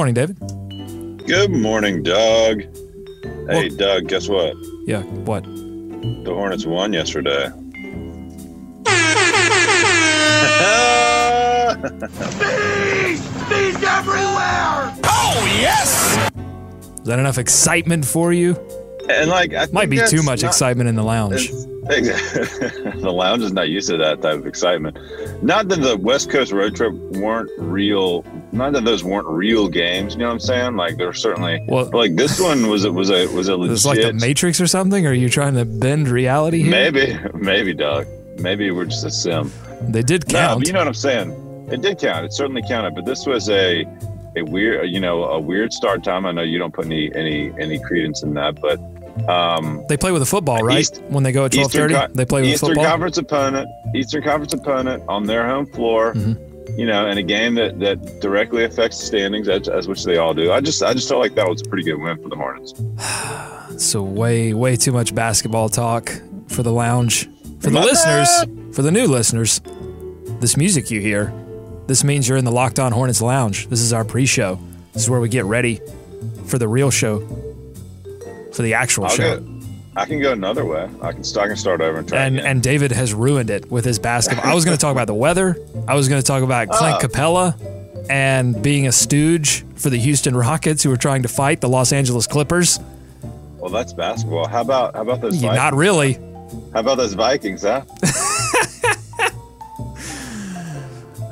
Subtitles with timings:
[0.00, 1.26] Good morning, David.
[1.26, 2.60] Good morning, Doug.
[3.50, 4.56] Hey, Well- Doug, guess what?
[4.86, 5.44] Yeah, what?
[5.44, 7.50] The Hornets won yesterday.
[11.90, 13.20] bees!
[13.48, 14.94] Bees everywhere!
[15.04, 16.30] Oh yes!
[17.00, 18.56] Is that enough excitement for you?
[19.10, 21.50] and like, I think Might be too much not- excitement in the lounge.
[21.88, 24.98] It's- the lounge is not used to that type of excitement.
[25.42, 28.24] Not that the West Coast road trip weren't real.
[28.52, 30.14] Not that those weren't real games.
[30.14, 30.76] You know what I'm saying?
[30.76, 31.64] Like there's certainly.
[31.68, 33.72] Well- like this one was a was a was a legit.
[33.74, 35.06] It's like the Matrix or something?
[35.06, 36.70] Or are you trying to bend reality here?
[36.70, 38.06] maybe maybe Doug.
[38.38, 39.52] Maybe we're just a sim.
[39.82, 40.60] They did count.
[40.60, 41.68] but you know what I'm saying.
[41.70, 42.24] It did count.
[42.26, 42.94] It certainly counted.
[42.94, 43.84] But this was a
[44.36, 46.24] a weird, you know, a weird start time.
[46.26, 48.78] I know you don't put any any any credence in that, but
[49.28, 50.80] um, they play with a football, right?
[50.80, 52.84] East- when they go at 12:30, they play with Eastern football.
[52.84, 56.14] Conference opponent, Eastern Conference opponent on their home floor.
[56.14, 56.78] Mm-hmm.
[56.78, 60.18] You know, in a game that that directly affects the standings, as, as which they
[60.18, 60.52] all do.
[60.52, 62.74] I just I just felt like that was a pretty good win for the Hornets.
[63.80, 66.12] So way, way too much basketball talk
[66.48, 67.30] for the lounge.
[67.60, 68.28] For the My listeners,
[68.74, 69.62] for the new listeners,
[70.40, 71.32] this music you hear,
[71.86, 73.68] this means you're in the Locked On Hornets Lounge.
[73.68, 74.58] This is our pre-show.
[74.92, 75.80] This is where we get ready
[76.46, 77.20] for the real show,
[78.60, 79.40] for the actual I'll show.
[79.40, 79.46] go.
[79.96, 80.86] I can go another way.
[81.00, 81.46] I can start.
[81.46, 82.18] I can start over and try.
[82.24, 84.46] And and David has ruined it with his basketball.
[84.46, 85.56] I was going to talk about the weather.
[85.88, 87.06] I was going to talk about Clint Oh.
[87.08, 91.68] Capela and being a stooge for the Houston Rockets who are trying to fight the
[91.68, 92.78] Los Angeles Clippers.
[93.58, 94.46] well, that's basketball.
[94.46, 95.36] How about how about those?
[95.36, 95.56] Vikings?
[95.56, 96.12] Not really.
[96.74, 97.62] How about those Vikings?
[97.62, 97.82] Huh?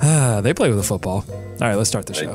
[0.01, 1.25] Uh, they play with a football.
[1.29, 2.35] All right, let's start the show.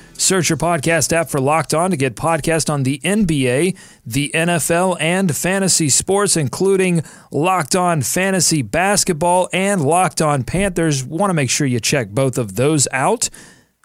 [0.21, 4.97] Search your podcast app for Locked On to get podcast on the NBA, the NFL,
[4.99, 7.01] and fantasy sports, including
[7.31, 11.03] Locked On Fantasy Basketball and Locked On Panthers.
[11.03, 13.31] Want to make sure you check both of those out.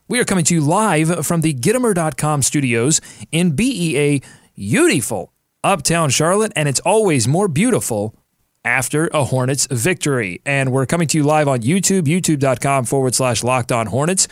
[0.08, 3.00] We are coming to you live from the Gittimer.com studios
[3.32, 4.20] in BEA,
[4.54, 5.32] beautiful
[5.64, 8.14] uptown Charlotte, and it's always more beautiful
[8.62, 10.42] after a Hornets victory.
[10.44, 14.28] And we're coming to you live on YouTube, youtube.com forward slash locked on Hornets.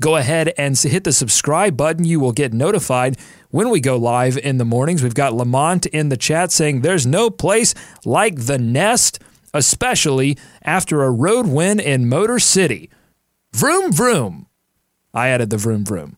[0.00, 2.04] Go ahead and hit the subscribe button.
[2.04, 3.18] You will get notified
[3.50, 5.02] when we go live in the mornings.
[5.02, 9.18] We've got Lamont in the chat saying there's no place like the nest,
[9.52, 12.90] especially after a road win in Motor City.
[13.52, 14.46] Vroom, vroom.
[15.12, 16.16] I added the vroom, vroom.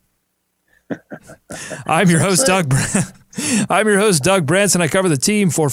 [1.86, 2.68] I'm your host, Doug.
[2.68, 2.98] Br-
[3.70, 4.82] I'm your host, Doug Branson.
[4.82, 5.70] I cover the team for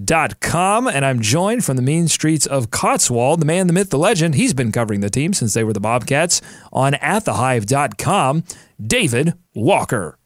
[0.00, 3.98] FanRagSports.com, and I'm joined from the mean streets of Cotswold, the man, the myth, the
[3.98, 4.34] legend.
[4.34, 6.40] He's been covering the team since they were the Bobcats
[6.72, 8.44] on AtTheHive.com.
[8.84, 10.18] David Walker.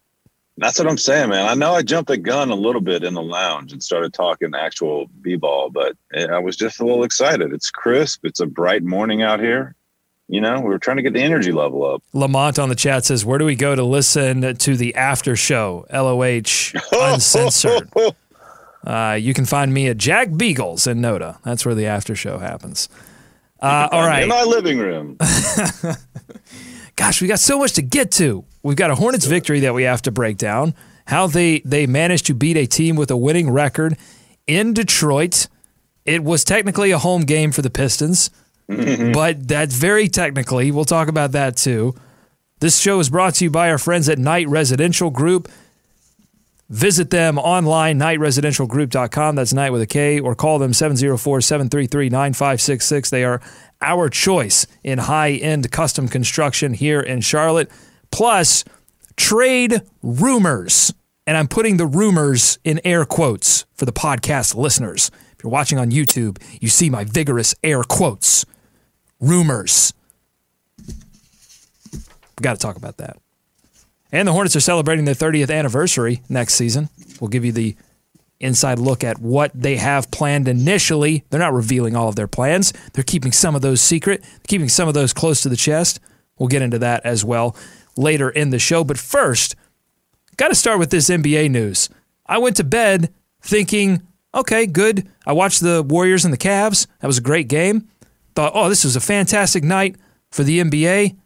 [0.56, 1.48] That's what I'm saying, man.
[1.48, 4.54] I know I jumped the gun a little bit in the lounge and started talking
[4.54, 7.52] actual b-ball, but eh, I was just a little excited.
[7.52, 8.24] It's crisp.
[8.24, 9.74] It's a bright morning out here.
[10.28, 12.02] You know, we were trying to get the energy level up.
[12.12, 15.86] Lamont on the chat says, Where do we go to listen to the after show?
[15.92, 17.90] LOH uncensored.
[18.84, 21.38] Uh, you can find me at Jack Beagles in Noda.
[21.42, 22.88] That's where the after show happens.
[23.60, 24.24] Uh, all right.
[24.24, 25.16] In my living room.
[26.96, 28.44] gosh, we got so much to get to.
[28.62, 30.74] We've got a Hornets victory that we have to break down.
[31.06, 33.96] How they they managed to beat a team with a winning record
[34.46, 35.48] in Detroit.
[36.04, 38.30] It was technically a home game for the Pistons,
[38.66, 40.70] but that's very technically.
[40.70, 41.94] We'll talk about that too.
[42.60, 45.48] This show is brought to you by our friends at Knight Residential Group.
[46.70, 49.36] Visit them online, knightresidentialgroup.com.
[49.36, 53.10] That's night with a K, or call them 704 733 9566.
[53.10, 53.40] They are
[53.82, 57.70] our choice in high end custom construction here in Charlotte.
[58.10, 58.64] Plus,
[59.16, 60.94] trade rumors.
[61.26, 65.10] And I'm putting the rumors in air quotes for the podcast listeners.
[65.32, 68.44] If you're watching on YouTube, you see my vigorous air quotes.
[69.20, 69.92] Rumors.
[71.92, 73.23] We got to talk about that.
[74.14, 76.88] And the Hornets are celebrating their 30th anniversary next season.
[77.20, 77.74] We'll give you the
[78.38, 81.24] inside look at what they have planned initially.
[81.30, 82.72] They're not revealing all of their plans.
[82.92, 85.98] They're keeping some of those secret, keeping some of those close to the chest.
[86.38, 87.56] We'll get into that as well
[87.96, 88.84] later in the show.
[88.84, 89.56] But first,
[90.36, 91.88] got to start with this NBA news.
[92.24, 93.12] I went to bed
[93.42, 94.00] thinking,
[94.32, 95.08] okay, good.
[95.26, 96.86] I watched the Warriors and the Cavs.
[97.00, 97.88] That was a great game.
[98.36, 99.96] thought, oh, this was a fantastic night
[100.30, 101.16] for the NBA,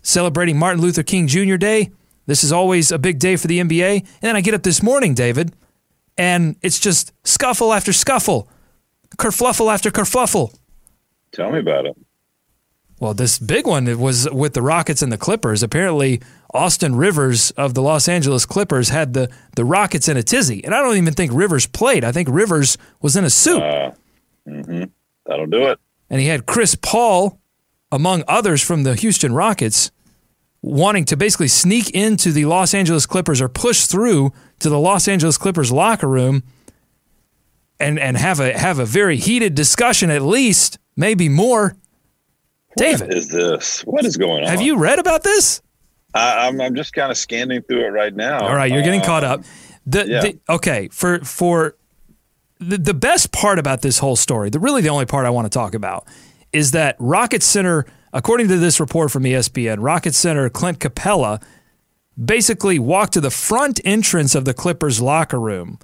[0.00, 1.56] celebrating Martin Luther King Jr.
[1.56, 1.90] Day.
[2.30, 3.98] This is always a big day for the NBA.
[3.98, 5.52] And then I get up this morning, David,
[6.16, 8.48] and it's just scuffle after scuffle,
[9.16, 10.56] kerfluffle after kerfluffle.
[11.32, 11.96] Tell me about it.
[13.00, 15.64] Well, this big one it was with the Rockets and the Clippers.
[15.64, 16.20] Apparently,
[16.54, 20.64] Austin Rivers of the Los Angeles Clippers had the, the Rockets in a tizzy.
[20.64, 22.04] And I don't even think Rivers played.
[22.04, 23.60] I think Rivers was in a suit.
[23.60, 23.90] Uh,
[24.46, 24.84] mm-hmm.
[25.26, 25.80] That'll do it.
[26.08, 27.40] And he had Chris Paul,
[27.90, 29.90] among others from the Houston Rockets,
[30.62, 35.08] wanting to basically sneak into the Los Angeles Clippers or push through to the Los
[35.08, 36.42] Angeles Clippers locker room
[37.78, 41.76] and, and have a have a very heated discussion at least, maybe more.
[42.76, 43.80] David, what is this?
[43.82, 44.50] What is going on?
[44.50, 45.62] Have you read about this?
[46.14, 48.46] I, am I'm, I'm just kind of scanning through it right now.
[48.46, 49.42] All right, you're getting uh, caught up.
[49.86, 50.20] The, yeah.
[50.20, 51.76] the okay for for
[52.58, 55.50] the, the best part about this whole story, the really the only part I want
[55.50, 56.06] to talk about
[56.52, 61.42] is that Rocket Center, according to this report from ESPN, Rocket Center Clint Capela
[62.22, 65.78] basically walked to the front entrance of the Clippers locker room,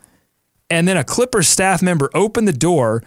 [0.69, 3.03] and then a Clippers staff member opened the door,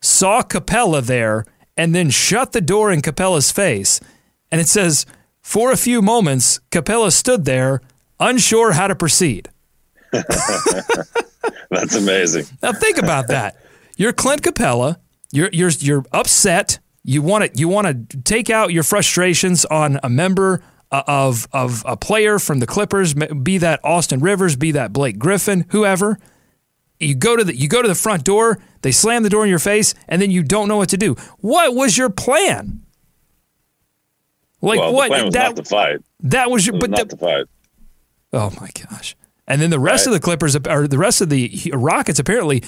[0.00, 1.44] saw Capela there
[1.76, 4.00] and then shut the door in Capela's face.
[4.50, 5.06] And it says,
[5.40, 7.80] for a few moments, Capela stood there,
[8.20, 9.48] unsure how to proceed.
[11.70, 12.46] That's amazing.
[12.62, 13.56] Now think about that.
[13.96, 14.96] You're Clint Capela.
[15.32, 16.78] You're you're you're upset.
[17.08, 20.62] You want to you want to take out your frustrations on a member
[20.92, 25.18] uh, of of a player from the Clippers, be that Austin Rivers, be that Blake
[25.18, 26.18] Griffin, whoever.
[27.00, 29.48] You go to the you go to the front door, they slam the door in
[29.48, 31.14] your face, and then you don't know what to do.
[31.38, 32.82] What was your plan?
[34.60, 35.08] Like well, what?
[35.08, 36.00] was that, not to fight.
[36.20, 37.46] That was your, was but not the, to fight.
[38.34, 39.16] Oh my gosh!
[39.46, 40.14] And then the rest right.
[40.14, 42.62] of the Clippers or the rest of the Rockets apparently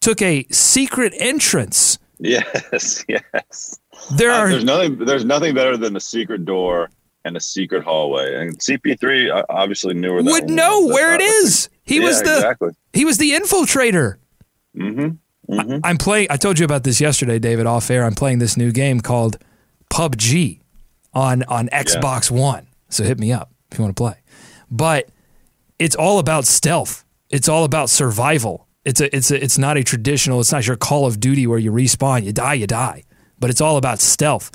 [0.00, 1.98] took a secret entrance.
[2.20, 3.78] Yes, yes.
[4.12, 6.90] There uh, are there's nothing there's nothing better than a secret door
[7.24, 8.34] and a secret hallway.
[8.34, 10.94] And CP3 uh, obviously knew where that would know was.
[10.94, 11.68] where it is.
[11.90, 12.70] He yeah, was the exactly.
[12.92, 14.18] he was the infiltrator.
[14.76, 15.52] Mm-hmm.
[15.52, 15.84] Mm-hmm.
[15.84, 16.28] I, I'm playing.
[16.30, 18.04] I told you about this yesterday, David, off air.
[18.04, 19.38] I'm playing this new game called
[19.92, 20.60] PUBG
[21.12, 22.36] on on Xbox yeah.
[22.38, 22.68] One.
[22.90, 24.14] So hit me up if you want to play.
[24.70, 25.08] But
[25.80, 27.04] it's all about stealth.
[27.28, 28.68] It's all about survival.
[28.84, 30.40] It's a it's a it's not a traditional.
[30.40, 33.04] It's not your Call of Duty where you respawn, you die, you die.
[33.38, 34.50] But it's all about stealth.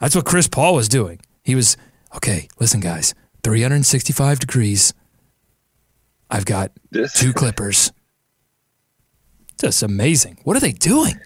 [0.00, 1.20] That's what Chris Paul was doing.
[1.42, 1.76] He was
[2.16, 2.48] okay.
[2.58, 4.94] Listen, guys, 365 degrees.
[6.30, 6.72] I've got
[7.14, 7.92] two clippers.
[9.60, 10.40] Just amazing.
[10.44, 11.20] What are they doing?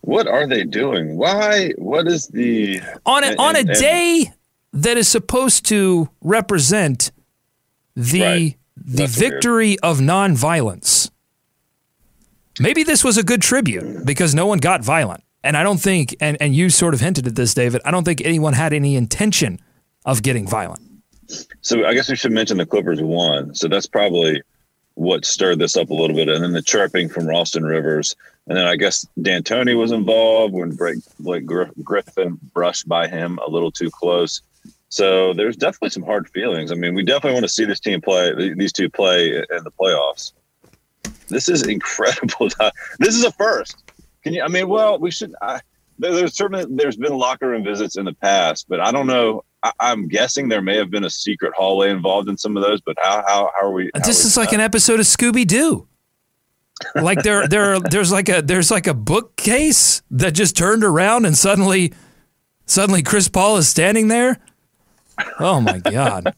[0.00, 1.16] What are they doing?
[1.16, 1.72] Why?
[1.76, 4.32] What is the on a, and, on a and, day
[4.72, 7.10] that is supposed to represent
[7.96, 8.56] the right.
[8.76, 9.78] the victory weird.
[9.82, 11.10] of nonviolence?
[12.58, 15.22] Maybe this was a good tribute because no one got violent.
[15.44, 18.04] And I don't think, and, and you sort of hinted at this, David, I don't
[18.04, 19.60] think anyone had any intention
[20.04, 20.82] of getting violent.
[21.60, 23.54] So I guess we should mention the Clippers won.
[23.54, 24.42] So that's probably
[24.94, 26.28] what stirred this up a little bit.
[26.28, 28.16] And then the chirping from Austin Rivers.
[28.46, 33.50] And then I guess D'Antoni was involved when Blake, Blake Griffin brushed by him a
[33.50, 34.40] little too close.
[34.88, 36.72] So there's definitely some hard feelings.
[36.72, 39.72] I mean, we definitely want to see this team play, these two play in the
[39.72, 40.32] playoffs.
[41.28, 42.48] This is incredible.
[42.98, 43.92] this is a first.
[44.22, 44.42] Can you?
[44.42, 45.34] I mean, well, we should.
[45.42, 45.60] I,
[45.98, 49.44] there's certainly there's been locker room visits in the past, but I don't know.
[49.62, 52.80] I, am guessing there may have been a secret hallway involved in some of those.
[52.80, 53.90] But how how, how are we?
[53.94, 55.88] How this are is like an episode of Scooby Doo.
[56.94, 61.36] like there there there's like a there's like a bookcase that just turned around and
[61.36, 61.92] suddenly
[62.66, 64.38] suddenly Chris Paul is standing there.
[65.40, 66.34] Oh my god.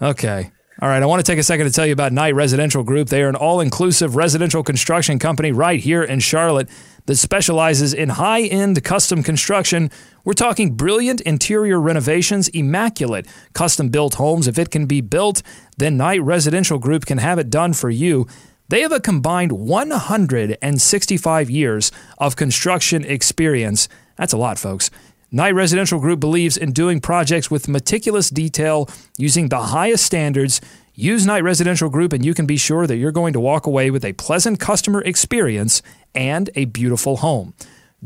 [0.00, 0.50] Okay.
[0.82, 3.08] All right, I want to take a second to tell you about Knight Residential Group.
[3.08, 6.68] They are an all inclusive residential construction company right here in Charlotte
[7.06, 9.88] that specializes in high end custom construction.
[10.24, 14.48] We're talking brilliant interior renovations, immaculate custom built homes.
[14.48, 15.44] If it can be built,
[15.76, 18.26] then Knight Residential Group can have it done for you.
[18.68, 23.88] They have a combined 165 years of construction experience.
[24.16, 24.90] That's a lot, folks.
[25.34, 28.88] Knight Residential Group believes in doing projects with meticulous detail
[29.18, 30.60] using the highest standards.
[30.94, 33.90] Use Knight Residential Group and you can be sure that you're going to walk away
[33.90, 35.82] with a pleasant customer experience
[36.14, 37.52] and a beautiful home.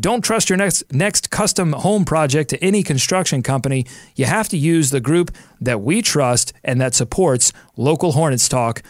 [0.00, 3.84] Don't trust your next next custom home project to any construction company.
[4.16, 5.30] You have to use the group
[5.60, 8.82] that we trust and that supports local Hornets talk.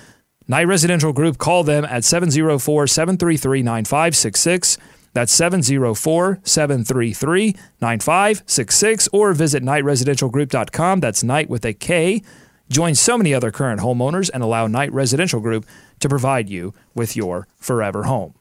[0.46, 4.78] Knight Residential Group, call them at 704 733 9566.
[5.12, 11.00] That's 704 733 9566 or visit knightresidentialgroup.com.
[11.00, 12.22] That's Knight with a K.
[12.70, 15.66] Join so many other current homeowners and allow Knight Residential Group
[16.00, 18.37] to provide you with your forever home.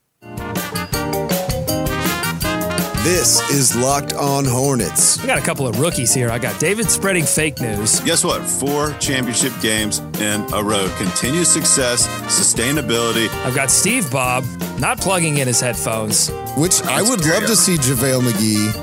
[3.08, 5.22] This is Locked On Hornets.
[5.22, 6.30] We got a couple of rookies here.
[6.30, 8.02] I got David spreading fake news.
[8.02, 8.42] Guess what?
[8.42, 10.94] Four championship games in a row.
[10.98, 13.30] Continued success, sustainability.
[13.46, 14.44] I've got Steve Bob
[14.78, 16.30] not plugging in his headphones.
[16.58, 18.74] Which I would love to see JaVale McGee,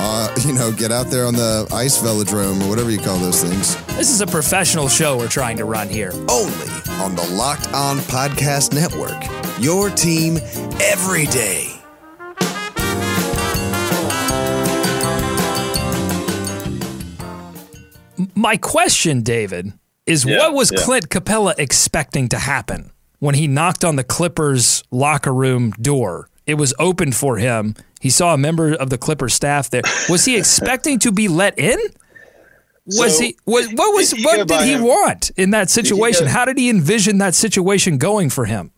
[0.00, 3.44] uh, you know, get out there on the ice velodrome or whatever you call those
[3.44, 3.76] things.
[3.98, 6.12] This is a professional show we're trying to run here.
[6.30, 6.68] Only
[7.02, 9.22] on the Locked On Podcast Network.
[9.62, 10.38] Your team
[10.80, 11.73] every day.
[18.44, 19.72] My question, David,
[20.04, 20.80] is Yeah, what was yeah.
[20.82, 26.28] Clint Capela expecting to happen when he knocked on the Clippers locker room door?
[26.46, 27.74] It was open for him.
[28.02, 29.80] He saw a member of the Clippers staff there.
[30.10, 31.78] Was he expecting to be let in?
[32.84, 36.24] Was So, he was what was you what did he him- want in that situation?
[36.26, 38.72] go- How did he envision that situation going for him?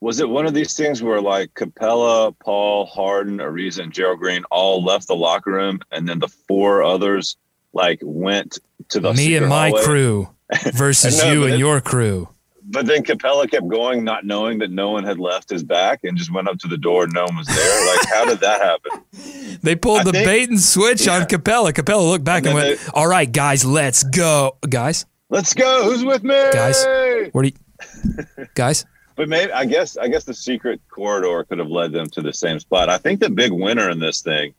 [0.00, 4.42] Was it one of these things where like Capela, Paul, Harden, Ariza, and Gerald Green
[4.50, 7.36] all left the locker room, and then the four others
[7.74, 8.58] like went
[8.90, 9.82] to the Me and my hallway?
[9.84, 10.28] crew
[10.72, 12.28] versus No, you and your crew.
[12.66, 16.16] But then Capela kept going, not knowing that no one had left his back, and
[16.16, 17.04] just went up to the door.
[17.04, 17.86] and No one was there.
[17.96, 19.58] Like, how did that happen?
[19.62, 21.72] They pulled I the think- bait and switch on Capela.
[21.72, 25.84] Capela looked back and, And went, "All right, guys, let's go, guys, Let's go.
[25.84, 26.84] Who's with me, guys.
[27.32, 28.84] Where do you, guys?"
[29.16, 32.32] But maybe I guess I guess the secret corridor could have led them to the
[32.32, 32.90] same spot.
[32.90, 34.52] I think the big winner in this thing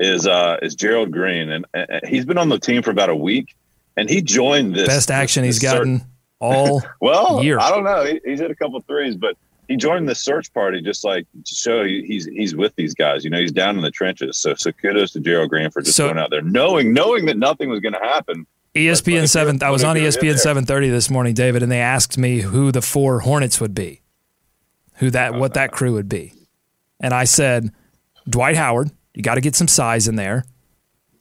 [0.00, 3.14] is uh is Gerald Green, and, and he's been on the team for about a
[3.16, 3.54] week,
[3.96, 6.08] and he joined this Best action this he's gotten search-
[6.40, 6.82] all.
[7.00, 7.58] Well, year.
[7.60, 8.04] I don't know.
[8.04, 9.36] He, he's hit a couple threes, but
[9.68, 13.22] he joined the search party just like to show he's he's with these guys.
[13.24, 14.38] You know, he's down in the trenches.
[14.38, 17.36] So so kudos to Gerald Green for just So- going out there, knowing knowing that
[17.36, 18.46] nothing was going to happen.
[18.74, 19.60] ESPN seven.
[19.64, 22.16] I was on if you're in ESPN seven thirty this morning, David, and they asked
[22.16, 24.00] me who the four Hornets would be,
[24.94, 26.32] who that what that crew would be,
[27.00, 27.70] and I said
[28.28, 28.90] Dwight Howard.
[29.14, 30.44] You got to get some size in there,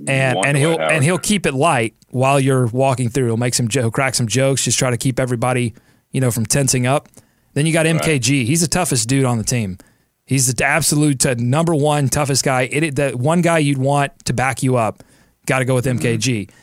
[0.07, 3.25] and and he'll and he'll keep it light while you're walking through.
[3.25, 5.73] He'll make some he'll crack some jokes, just try to keep everybody
[6.11, 7.09] you know from tensing up.
[7.53, 8.45] Then you got MKG.
[8.45, 9.77] He's the toughest dude on the team.
[10.25, 12.69] He's the absolute number one toughest guy.
[12.71, 15.03] It, the one guy you'd want to back you up.
[15.47, 16.19] Got to go with MKG.
[16.47, 16.55] Mm-hmm.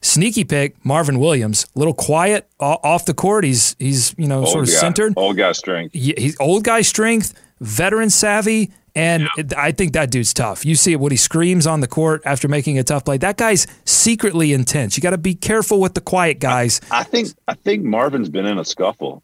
[0.00, 1.66] Sneaky pick, Marvin Williams.
[1.76, 3.44] A little quiet off the court.
[3.44, 5.12] He's he's you know sort of guy, centered.
[5.16, 5.92] old guy strength.
[5.92, 10.64] He- He's old guy strength, veteran savvy, and it- I think that dude's tough.
[10.64, 13.16] You see what he screams on the court after making a tough play.
[13.18, 14.96] That guy's secretly intense.
[14.96, 16.80] You got to be careful with the quiet guys.
[16.90, 19.22] I think I think Marvin's been in a scuffle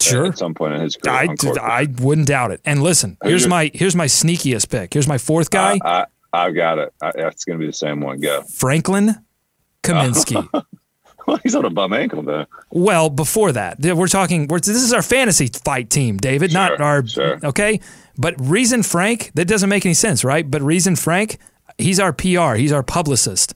[0.00, 0.26] Sure.
[0.26, 1.14] at some point in his career.
[1.16, 1.58] I, on court.
[1.58, 2.60] I wouldn't doubt it.
[2.64, 4.92] And listen, here's your- my here's my sneakiest pick.
[4.94, 6.06] Here's my fourth guy, I, I,
[6.46, 6.92] I've got it.
[7.02, 8.20] I, it's going to be the same one.
[8.20, 8.42] Go.
[8.42, 9.16] Franklin
[9.82, 10.48] Kaminsky.
[11.26, 12.46] Well, he's on a bum ankle though.
[12.70, 14.48] Well, before that, we're talking.
[14.48, 17.06] We're, this is our fantasy fight team, David, not our.
[17.06, 17.38] sure.
[17.44, 17.80] Okay,
[18.18, 20.50] but Reason Frank, that doesn't make any sense, right?
[20.50, 21.38] But Reason Frank,
[21.78, 22.54] he's our PR.
[22.56, 23.54] He's our publicist.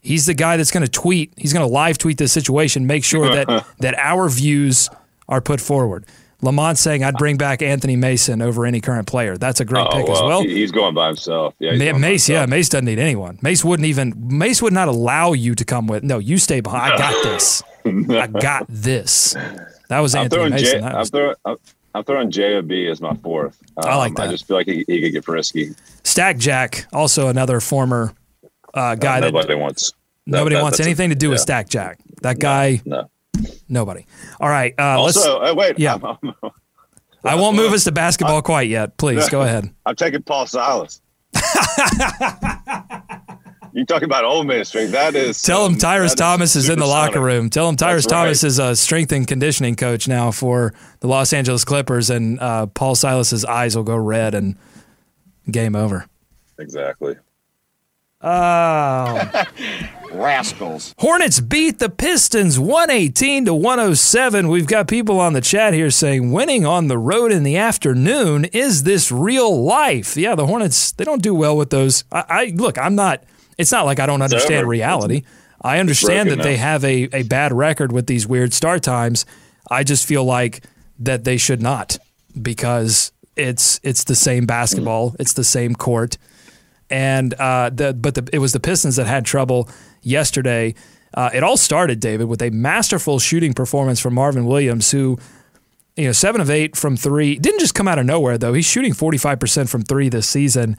[0.00, 1.32] He's the guy that's going to tweet.
[1.36, 4.88] He's going to live tweet this situation, make sure that that our views
[5.28, 6.04] are put forward.
[6.44, 9.36] Lamont saying I'd bring back Anthony Mason over any current player.
[9.38, 10.42] That's a great Oh, pick well, as well.
[10.42, 11.54] he's going by himself.
[11.60, 12.46] Yeah, he's Ma- going by Mace, yeah.
[12.46, 13.38] Mace doesn't need anyone.
[13.42, 14.12] Mace wouldn't even.
[14.16, 16.02] Mace would not allow you to come with.
[16.02, 16.94] No, you stay behind.
[16.94, 17.62] I got this.
[17.86, 19.34] I got this.
[19.88, 20.72] That was I'm Anthony throwing Mason.
[20.72, 20.80] J.
[20.80, 21.34] That I'm was- throwing.
[21.44, 21.56] I'm,
[21.94, 23.58] I'm throwing J or B as my fourth.
[23.76, 24.28] Um, I like that.
[24.28, 25.74] I just feel like he, he could get frisky.
[26.04, 28.14] Stack Jack, also another former
[28.74, 29.92] uh, guy that nobody wants.
[30.26, 31.40] nobody that- wants that's a- anything to do with.
[31.40, 31.98] Stack Jack.
[32.22, 33.10] That guy, No.
[33.68, 34.06] nobody.
[34.40, 35.16] All right, uh, let's.
[35.18, 35.78] Also, uh, wait.
[35.78, 35.94] yeah.
[35.94, 36.04] I'm,
[36.42, 36.50] I'm,
[37.24, 38.96] I won't move us to basketball quite yet.
[38.96, 39.70] Please go ahead.
[39.86, 41.00] I'm taking Paul Silas.
[43.72, 44.92] you talking about old man strength?
[44.92, 45.42] That is.
[45.42, 47.14] Tell him Tyrus Thomas is in the supersonic.
[47.14, 47.50] locker room.
[47.50, 48.10] Tell him Tyrus right.
[48.10, 52.66] Thomas is a strength and conditioning coach now for the Los Angeles Clippers, and uh,
[52.66, 54.56] Paul Silas's eyes will go red and
[55.50, 56.06] game over.
[56.58, 57.16] Exactly.
[58.20, 59.44] Oh.
[60.12, 60.94] Rascals.
[60.98, 64.48] Hornets beat the Pistons 118 to 107.
[64.48, 68.44] We've got people on the chat here saying winning on the road in the afternoon
[68.46, 70.16] is this real life?
[70.16, 72.04] Yeah, the Hornets they don't do well with those.
[72.12, 73.24] I, I look, I'm not.
[73.58, 75.22] It's not like I don't understand reality.
[75.60, 79.24] I understand that they have a, a bad record with these weird start times.
[79.70, 80.64] I just feel like
[80.98, 81.98] that they should not
[82.40, 86.18] because it's it's the same basketball, it's the same court
[86.92, 89.68] and uh, the but the, it was the Pistons that had trouble
[90.02, 90.74] yesterday.
[91.14, 95.18] Uh, it all started, David, with a masterful shooting performance from Marvin Williams, who,
[95.96, 98.52] you know, seven of eight from three didn't just come out of nowhere though.
[98.52, 100.76] He's shooting forty five percent from three this season.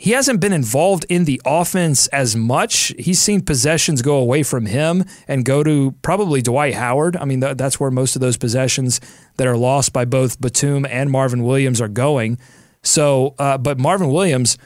[0.00, 2.94] He hasn't been involved in the offense as much.
[2.98, 7.18] He's seen possessions go away from him and go to probably Dwight Howard.
[7.18, 8.98] I mean, th- that's where most of those possessions
[9.36, 12.38] that are lost by both Batum and Marvin Williams are going.
[12.82, 14.56] So, uh, but Marvin Williams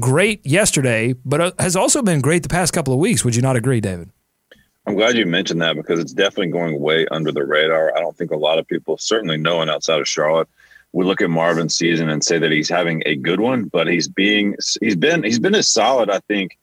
[0.00, 3.26] great yesterday, but uh, has also been great the past couple of weeks.
[3.26, 4.08] Would you not agree, David?
[4.86, 7.94] I'm glad you mentioned that because it's definitely going way under the radar.
[7.94, 10.48] I don't think a lot of people, certainly no one outside of Charlotte,
[10.92, 14.08] would look at Marvin's season and say that he's having a good one, but he's
[14.08, 16.58] being he's been he's been as solid, I think,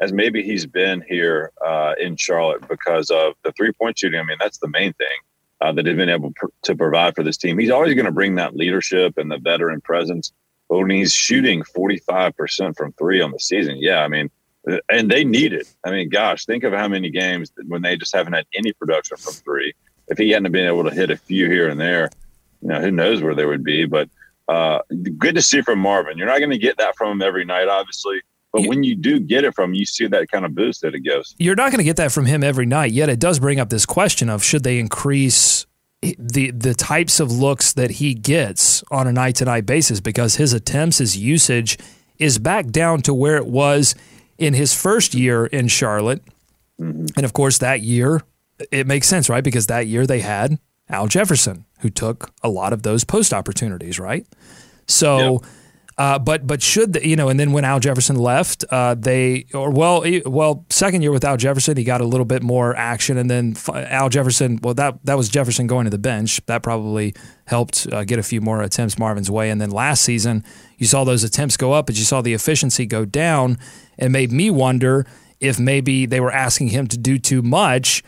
[0.00, 4.20] as maybe he's been here uh, in Charlotte because of the three point shooting.
[4.20, 5.16] I mean, that's the main thing
[5.60, 7.58] uh, that he's been able pr- to provide for this team.
[7.58, 10.32] He's always going to bring that leadership and the veteran presence.
[10.68, 14.30] But when he's shooting 45% from three on the season, yeah, I mean,
[14.90, 15.68] and they need it.
[15.84, 19.16] I mean, gosh, think of how many games when they just haven't had any production
[19.18, 19.74] from three.
[20.08, 22.10] If he hadn't been able to hit a few here and there,
[22.64, 23.84] you know, who knows where they would be.
[23.84, 24.08] But
[24.48, 24.80] uh,
[25.18, 26.18] good to see from Marvin.
[26.18, 28.20] You're not going to get that from him every night, obviously.
[28.52, 30.94] But when you do get it from him, you see that kind of boost that
[30.94, 31.34] it gives.
[31.38, 33.68] You're not going to get that from him every night, yet it does bring up
[33.68, 35.66] this question of should they increase
[36.18, 40.36] the the types of looks that he gets on a night to night basis because
[40.36, 41.78] his attempts, his usage
[42.18, 43.94] is back down to where it was
[44.38, 46.22] in his first year in Charlotte.
[46.80, 47.06] Mm-hmm.
[47.16, 48.22] And of course, that year,
[48.70, 49.42] it makes sense, right?
[49.42, 53.98] Because that year they had Al Jefferson, who took a lot of those post opportunities,
[53.98, 54.26] right?
[54.86, 55.34] So.
[55.34, 55.50] Yep
[55.96, 57.28] uh, but but should the, you know?
[57.28, 61.36] And then when Al Jefferson left, uh, they or well well second year with Al
[61.36, 64.58] Jefferson, he got a little bit more action, and then Al Jefferson.
[64.62, 66.44] Well, that that was Jefferson going to the bench.
[66.46, 67.14] That probably
[67.46, 69.50] helped uh, get a few more attempts Marvin's way.
[69.50, 70.42] And then last season,
[70.78, 73.58] you saw those attempts go up, but you saw the efficiency go down.
[73.96, 75.06] and made me wonder
[75.38, 78.02] if maybe they were asking him to do too much.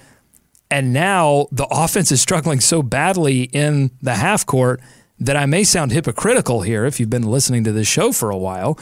[0.71, 4.81] And now the offense is struggling so badly in the half court
[5.19, 8.37] that I may sound hypocritical here if you've been listening to this show for a
[8.37, 8.79] while,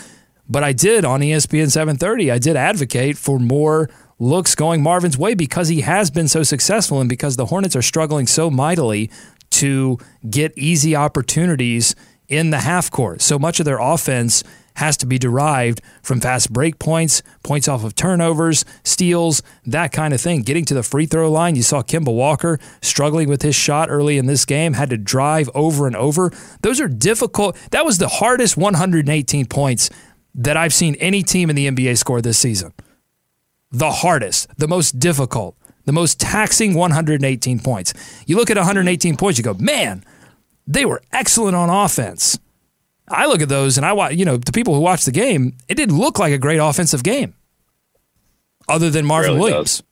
[0.49, 3.89] but I did on ESPN 730, I did advocate for more
[4.19, 7.83] looks going Marvin's way because he has been so successful and because the Hornets are
[7.83, 9.11] struggling so mightily
[9.51, 11.95] to get easy opportunities
[12.29, 13.21] in the half court.
[13.23, 14.43] So much of their offense
[14.77, 20.13] has to be derived from fast break points, points off of turnovers, steals, that kind
[20.13, 20.43] of thing.
[20.43, 24.19] Getting to the free throw line, you saw Kemba Walker struggling with his shot early
[24.19, 26.33] in this game, had to drive over and over.
[26.63, 27.57] Those are difficult.
[27.71, 29.91] That was the hardest 118 points
[30.35, 32.73] that I've seen any team in the NBA score this season.
[33.71, 37.95] The hardest, the most difficult, the most taxing 118 points.
[38.27, 40.05] You look at 118 points, you go, man,
[40.67, 42.39] they were excellent on offense.
[43.09, 45.57] I look at those and I watch, you know, the people who watch the game,
[45.69, 47.35] it didn't look like a great offensive game
[48.69, 49.79] other than Marvin really Williams.
[49.79, 49.83] Does.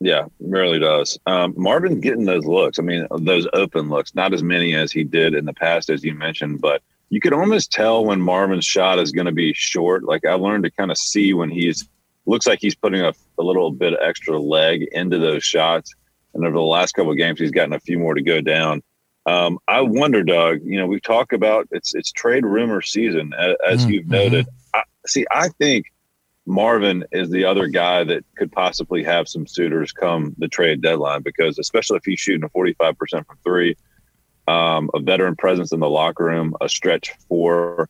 [0.00, 1.18] Yeah, really does.
[1.26, 2.78] Um, Marvin's getting those looks.
[2.78, 6.04] I mean, those open looks, not as many as he did in the past, as
[6.04, 10.04] you mentioned, but you could almost tell when Marvin's shot is going to be short.
[10.04, 11.88] Like I learned to kind of see when he's
[12.26, 15.94] looks like he's putting a, a little bit of extra leg into those shots.
[16.34, 18.82] And over the last couple of games, he's gotten a few more to go down.
[19.26, 20.60] Um, I wonder, Doug.
[20.64, 23.90] You know, we talk about it's it's trade rumor season, as, as mm-hmm.
[23.90, 24.46] you've noted.
[24.72, 25.86] I, see, I think
[26.46, 31.22] Marvin is the other guy that could possibly have some suitors come the trade deadline
[31.22, 33.76] because, especially if he's shooting a forty five percent from three,
[34.46, 37.88] um, a veteran presence in the locker room, a stretch four.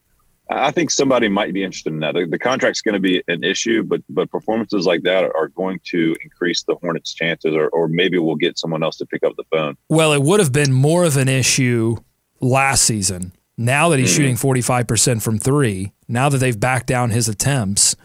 [0.48, 2.14] I think somebody might be interested in that.
[2.14, 5.80] The, the contract's going to be an issue, but but performances like that are, going
[5.86, 9.34] to increase the Hornets' chances, or, or maybe we'll get someone else to pick up
[9.36, 9.76] the phone.
[9.88, 11.96] Well, it would have been more of an issue
[12.40, 13.32] last season.
[13.56, 14.16] Now that he's mm-hmm.
[14.16, 17.96] shooting forty five percent from three, now that they've backed down his attempts,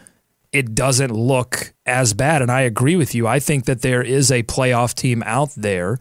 [0.50, 2.42] it doesn't look as bad.
[2.42, 3.26] And I agree with you.
[3.26, 5.98] I think that there is a playoff team out there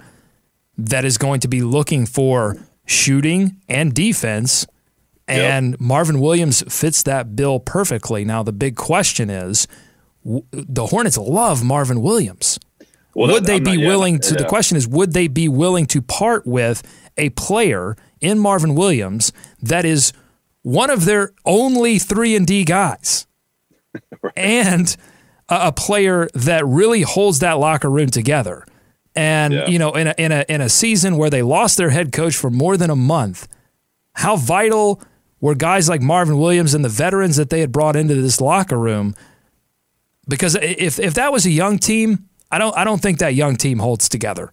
[0.78, 4.66] that is going to be looking for shooting and defense
[5.32, 5.80] and yep.
[5.80, 8.26] Marvin Williams fits that bill perfectly.
[8.26, 9.67] Now, the big question is
[10.24, 12.60] w- the Hornets love Marvin Williams.
[13.13, 14.36] Well, would that, they I'm be not, willing yeah, to?
[14.36, 14.41] Yeah.
[14.44, 16.82] The question is, would they be willing to part with
[17.17, 20.13] a player in Marvin Williams that is
[20.62, 23.28] one of their only three and D guys,
[24.22, 24.34] right.
[24.38, 24.96] and
[25.50, 28.65] a, a, player that really holds that locker room together?
[29.13, 29.67] And yeah.
[29.67, 32.36] you know, in a, in a in a season where they lost their head coach
[32.36, 33.50] for more than a month,
[34.13, 35.02] how vital
[35.42, 38.78] were guys like Marvin Williams and the veterans that they had brought into this locker
[38.80, 39.16] room.
[40.30, 43.56] Because if if that was a young team, I don't I don't think that young
[43.56, 44.52] team holds together.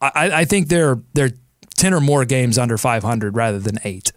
[0.00, 1.32] I, I think they're they're
[1.74, 4.12] ten or more games under five hundred rather than eight.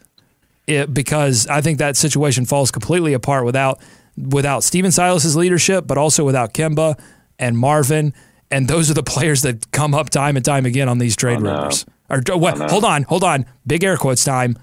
[0.68, 3.80] It, because I think that situation falls completely apart without
[4.18, 7.00] without Stephen Silas's leadership, but also without Kemba
[7.40, 8.14] and Marvin.
[8.52, 11.42] And those are the players that come up time and time again on these trade
[11.42, 11.86] rumors.
[12.10, 12.58] Or what?
[12.70, 13.46] Hold on, hold on.
[13.66, 14.58] Big air quotes time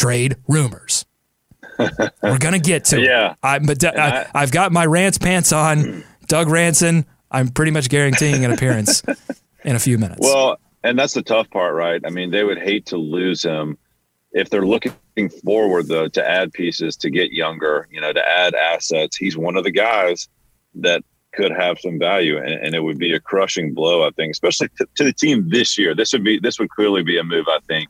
[0.00, 1.04] trade rumors.
[2.22, 3.32] We're gonna get to yeah.
[3.32, 3.38] It.
[3.42, 6.04] I, but I, have got my rants pants on.
[6.26, 7.06] Doug Ranson.
[7.30, 9.02] I'm pretty much guaranteeing an appearance
[9.64, 10.20] in a few minutes.
[10.20, 12.00] Well, and that's the tough part, right?
[12.04, 13.76] I mean, they would hate to lose him
[14.32, 14.94] if they're looking
[15.44, 19.56] forward though to add pieces to get younger, you know, to add assets, he's one
[19.56, 20.28] of the guys
[20.76, 24.32] that could have some value, and, and it would be a crushing blow, I think,
[24.32, 25.94] especially to, to, the team this year.
[25.94, 27.88] This would be this would clearly be a move, I think,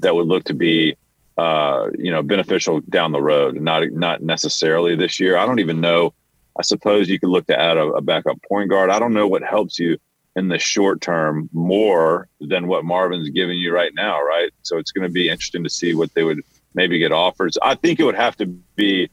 [0.00, 0.96] that would look to be,
[1.36, 5.36] uh, you know, beneficial down the road, not not necessarily this year.
[5.36, 6.14] I don't even know.
[6.58, 8.90] I suppose you could look to add a, a backup point guard.
[8.90, 9.98] I don't know what helps you
[10.36, 14.50] in the short term more than what Marvin's giving you right now, right?
[14.62, 16.40] So it's going to be interesting to see what they would
[16.74, 17.56] maybe get offers.
[17.62, 19.10] I think it would have to be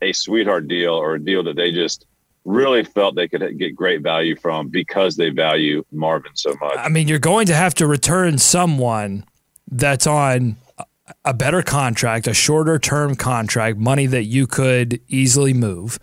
[0.00, 2.06] a sweetheart deal or a deal that they just
[2.44, 6.78] really felt they could get great value from because they value Marvin so much.
[6.78, 9.24] I mean, you're going to have to return someone
[9.70, 10.56] that's on
[11.24, 15.98] a better contract, a shorter term contract, money that you could easily move.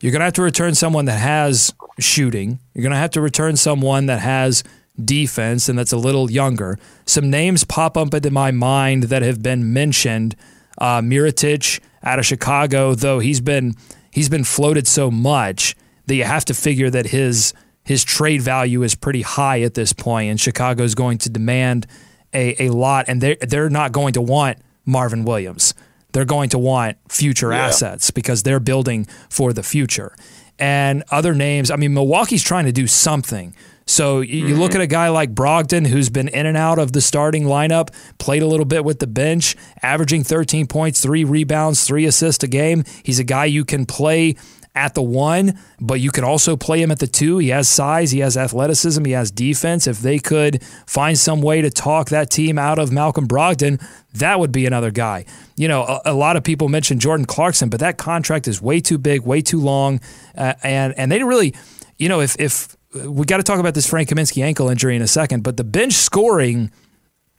[0.00, 2.58] You're going to have to return someone that has shooting.
[2.74, 4.64] You're going to have to return someone that has
[5.02, 6.78] defense and that's a little younger.
[7.06, 10.36] Some names pop up into my mind that have been mentioned.
[10.78, 13.74] Uh, Mirotic out of Chicago, though he's been
[14.10, 15.76] he's been floated so much
[16.06, 17.52] that you have to figure that his
[17.84, 21.86] his trade value is pretty high at this point, and Chicago is going to demand
[22.32, 25.74] a, a lot, and they're they're not going to want Marvin Williams.
[26.12, 27.66] They're going to want future yeah.
[27.66, 30.14] assets because they're building for the future.
[30.58, 33.54] And other names, I mean, Milwaukee's trying to do something.
[33.86, 34.60] So you, mm-hmm.
[34.60, 37.88] look at a guy like Brogdon, who's been in and out of the starting lineup,
[38.18, 42.48] played a little bit with the bench, averaging 13 points, three rebounds, three assists a
[42.48, 42.84] game.
[43.02, 44.36] He's a guy you can play
[44.74, 47.38] at the one, but you could also play him at the two.
[47.38, 49.86] He has size, he has athleticism, he has defense.
[49.86, 53.82] If they could find some way to talk that team out of Malcolm Brogdon,
[54.14, 55.24] that would be another guy.
[55.56, 58.80] You know, a, a lot of people mention Jordan Clarkson, but that contract is way
[58.80, 60.00] too big, way too long,
[60.36, 61.54] uh, and and they really,
[61.98, 65.02] you know, if if we got to talk about this Frank Kaminsky ankle injury in
[65.02, 66.70] a second, but the bench scoring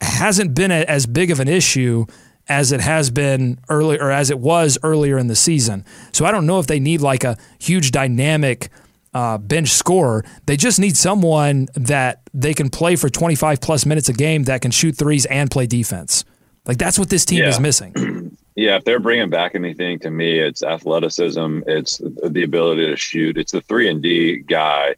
[0.00, 2.06] hasn't been a, as big of an issue
[2.48, 5.84] as it has been early or as it was earlier in the season.
[6.12, 8.68] So I don't know if they need like a huge dynamic
[9.14, 10.24] uh, bench scorer.
[10.46, 14.60] They just need someone that they can play for 25 plus minutes a game that
[14.60, 16.24] can shoot threes and play defense.
[16.64, 17.48] Like that's what this team yeah.
[17.48, 18.36] is missing.
[18.54, 23.38] Yeah, if they're bringing back anything to me, it's athleticism, it's the ability to shoot,
[23.38, 24.94] it's the three and D guy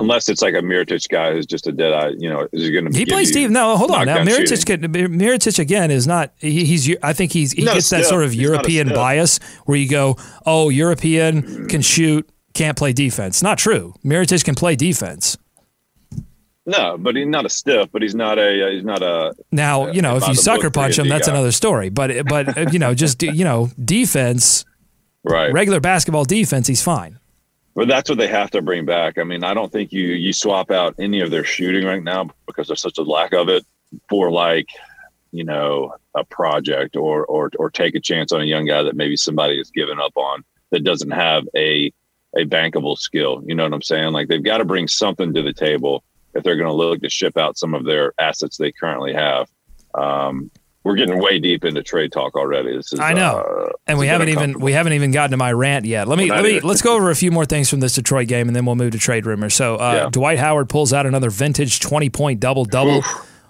[0.00, 2.72] unless it's like a Mirotic guy who's just a dead eye, you know, is he
[2.72, 2.98] going to be.
[2.98, 3.50] he plays Steve.
[3.50, 4.06] No, hold on.
[4.06, 6.32] Now Mirotic, Mirotic again is not.
[6.36, 6.94] He, he's.
[7.02, 10.68] I think he's he gets that sort of he's European bias where you go, oh,
[10.68, 13.42] European can shoot, can't play defense.
[13.42, 13.94] Not true.
[14.04, 15.36] Mirotic can play defense.
[16.68, 17.90] No, but he's not a stiff.
[17.90, 18.66] But he's not a.
[18.66, 19.34] Uh, he's not a.
[19.50, 21.32] Now uh, you know if you sucker punch him, that's guy.
[21.32, 21.88] another story.
[21.88, 24.64] But but uh, you know just you know defense,
[25.24, 25.52] right?
[25.52, 27.18] Regular basketball defense, he's fine.
[27.78, 29.18] But that's what they have to bring back.
[29.18, 32.28] I mean, I don't think you you swap out any of their shooting right now
[32.44, 33.64] because there's such a lack of it
[34.08, 34.66] for like,
[35.30, 38.96] you know, a project or or or take a chance on a young guy that
[38.96, 41.92] maybe somebody has given up on that doesn't have a
[42.36, 43.44] a bankable skill.
[43.46, 44.12] You know what I'm saying?
[44.12, 46.02] Like they've got to bring something to the table
[46.34, 49.48] if they're going to look to ship out some of their assets they currently have.
[49.94, 50.50] Um,
[50.84, 52.76] we're getting way deep into trade talk already.
[52.76, 55.52] This is, I know, uh, and we haven't even we haven't even gotten to my
[55.52, 56.08] rant yet.
[56.08, 58.48] Let me let me let's go over a few more things from this Detroit game,
[58.48, 59.54] and then we'll move to trade rumors.
[59.54, 60.08] So uh, yeah.
[60.10, 63.02] Dwight Howard pulls out another vintage twenty point double double.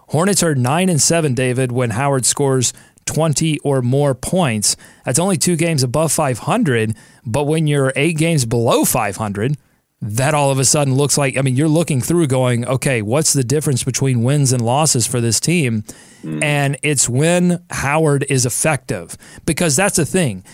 [0.09, 2.73] Hornets are nine and seven, David, when Howard scores
[3.05, 4.77] 20 or more points.
[5.05, 6.95] That's only two games above 500.
[7.25, 9.57] But when you're eight games below 500,
[10.01, 13.33] that all of a sudden looks like, I mean, you're looking through going, okay, what's
[13.33, 15.83] the difference between wins and losses for this team?
[16.23, 16.43] Mm.
[16.43, 20.45] And it's when Howard is effective because that's the thing.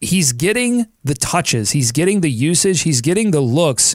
[0.00, 3.94] He's getting the touches, he's getting the usage, he's getting the looks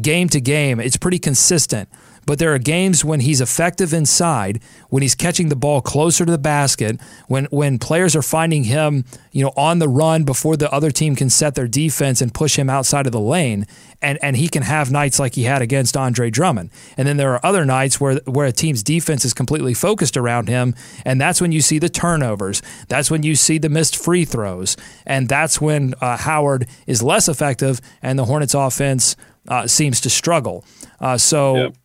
[0.00, 0.80] game to game.
[0.80, 1.88] It's pretty consistent.
[2.26, 4.60] But there are games when he's effective inside,
[4.90, 9.04] when he's catching the ball closer to the basket, when when players are finding him,
[9.30, 12.58] you know, on the run before the other team can set their defense and push
[12.58, 13.64] him outside of the lane,
[14.02, 16.70] and and he can have nights like he had against Andre Drummond.
[16.96, 20.48] And then there are other nights where where a team's defense is completely focused around
[20.48, 22.60] him, and that's when you see the turnovers.
[22.88, 27.28] That's when you see the missed free throws, and that's when uh, Howard is less
[27.28, 29.14] effective, and the Hornets' offense
[29.46, 30.64] uh, seems to struggle.
[30.98, 31.56] Uh, so.
[31.56, 31.76] Yep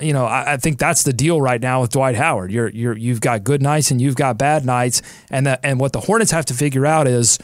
[0.00, 2.50] you know, I, I, think that's the deal right now with Dwight Howard.
[2.50, 5.92] You're you're you've got good nights and you've got bad nights, and the, and what
[5.92, 7.38] the Hornets have to figure out is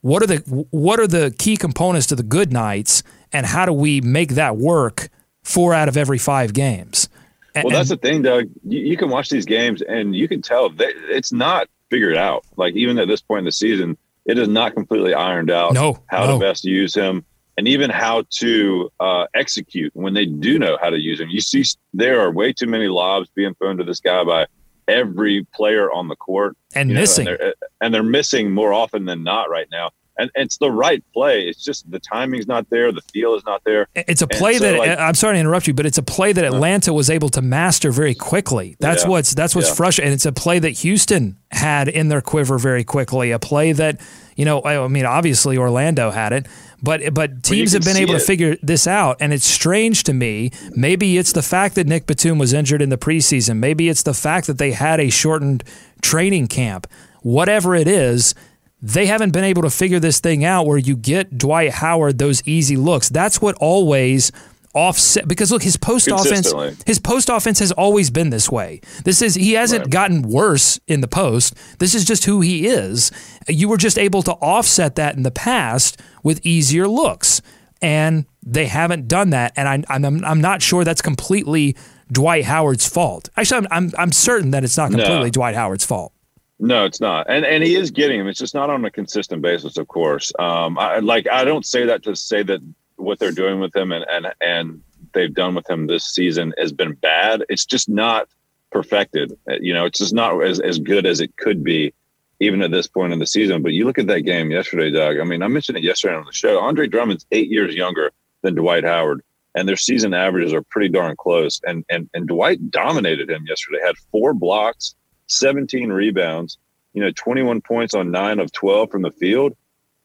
[0.00, 0.36] what are the
[0.70, 4.56] what are the key components to the good nights, and how do we make that
[4.56, 5.08] work
[5.42, 7.08] four out of every five games?
[7.54, 8.50] And, well, that's the thing, Doug.
[8.64, 12.44] You, you, can watch these games and you can tell that it's not figured out.
[12.56, 15.72] Like even at this point in the season, it is not completely ironed out.
[15.72, 16.32] No, how no.
[16.34, 17.24] to best use him
[17.56, 21.30] and even how to uh, execute when they do know how to use them.
[21.30, 21.64] You see,
[21.94, 24.46] there are way too many lobs being thrown to this guy by
[24.88, 27.26] every player on the court and you know, missing.
[27.28, 29.90] and, they're, and they're missing more often than not right now.
[30.18, 31.46] And it's the right play.
[31.46, 32.90] It's just the timing's not there.
[32.90, 33.86] The feel is not there.
[33.94, 36.32] It's a play so, that like- I'm sorry to interrupt you, but it's a play
[36.32, 38.76] that Atlanta was able to master very quickly.
[38.80, 39.10] That's Yeah.
[39.10, 39.74] what's that's what's Yeah.
[39.74, 40.14] frustrating.
[40.14, 43.30] It's a play that Houston had in their quiver very quickly.
[43.30, 44.00] A play that
[44.36, 46.46] you know, I mean, obviously Orlando had it,
[46.86, 50.52] but but teams have been able to figure this out, and it's strange to me.
[50.70, 53.58] Maybe it's the fact that Nick Batum was injured in the preseason.
[53.58, 55.64] Maybe it's the fact that they had a shortened
[56.00, 56.86] training camp.
[57.22, 58.34] Whatever it is.
[58.82, 62.46] They haven't been able to figure this thing out where you get Dwight Howard those
[62.46, 63.08] easy looks.
[63.08, 64.30] That's what always
[64.76, 66.52] offset because look his post offense
[66.86, 68.80] his post offense has always been this way.
[69.04, 69.90] This is he hasn't Right.
[69.90, 71.54] gotten worse in the post.
[71.78, 73.10] This is just who he is.
[73.48, 77.40] You were just able to offset that in the past with easier looks,
[77.80, 79.52] and they haven't done that.
[79.56, 81.74] And I, I'm I'm not sure that's completely
[82.12, 83.30] Dwight Howard's fault.
[83.36, 84.98] Actually, I'm I'm, I'm certain that it's not No.
[84.98, 86.12] completely Dwight Howard's fault.
[86.58, 88.28] No, it's not, and and he is getting him.
[88.28, 90.32] It's just not on a consistent basis, of course.
[90.38, 92.60] Um, I like I don't say that to say that
[92.96, 94.82] what they're doing with him and and and
[95.12, 97.44] they've done with him this season has been bad.
[97.48, 98.28] It's just not
[98.70, 99.32] perfected.
[99.50, 101.94] Uh, You know, it's just not as as good as it could be,
[102.40, 103.62] even at this point in the season.
[103.62, 105.18] But you look at that game yesterday, Doug.
[105.18, 106.58] I mean, I mentioned it yesterday on the show.
[106.58, 109.22] Andre Drummond's eight years younger than Dwight Howard.
[109.54, 111.60] And their season averages are pretty darn close.
[111.66, 113.78] And and and Dwight dominated him yesterday.
[113.82, 114.94] Had four blocks,
[115.28, 116.58] 17 rebounds,
[116.92, 119.56] you know, 21 points on nine of 12 from the field.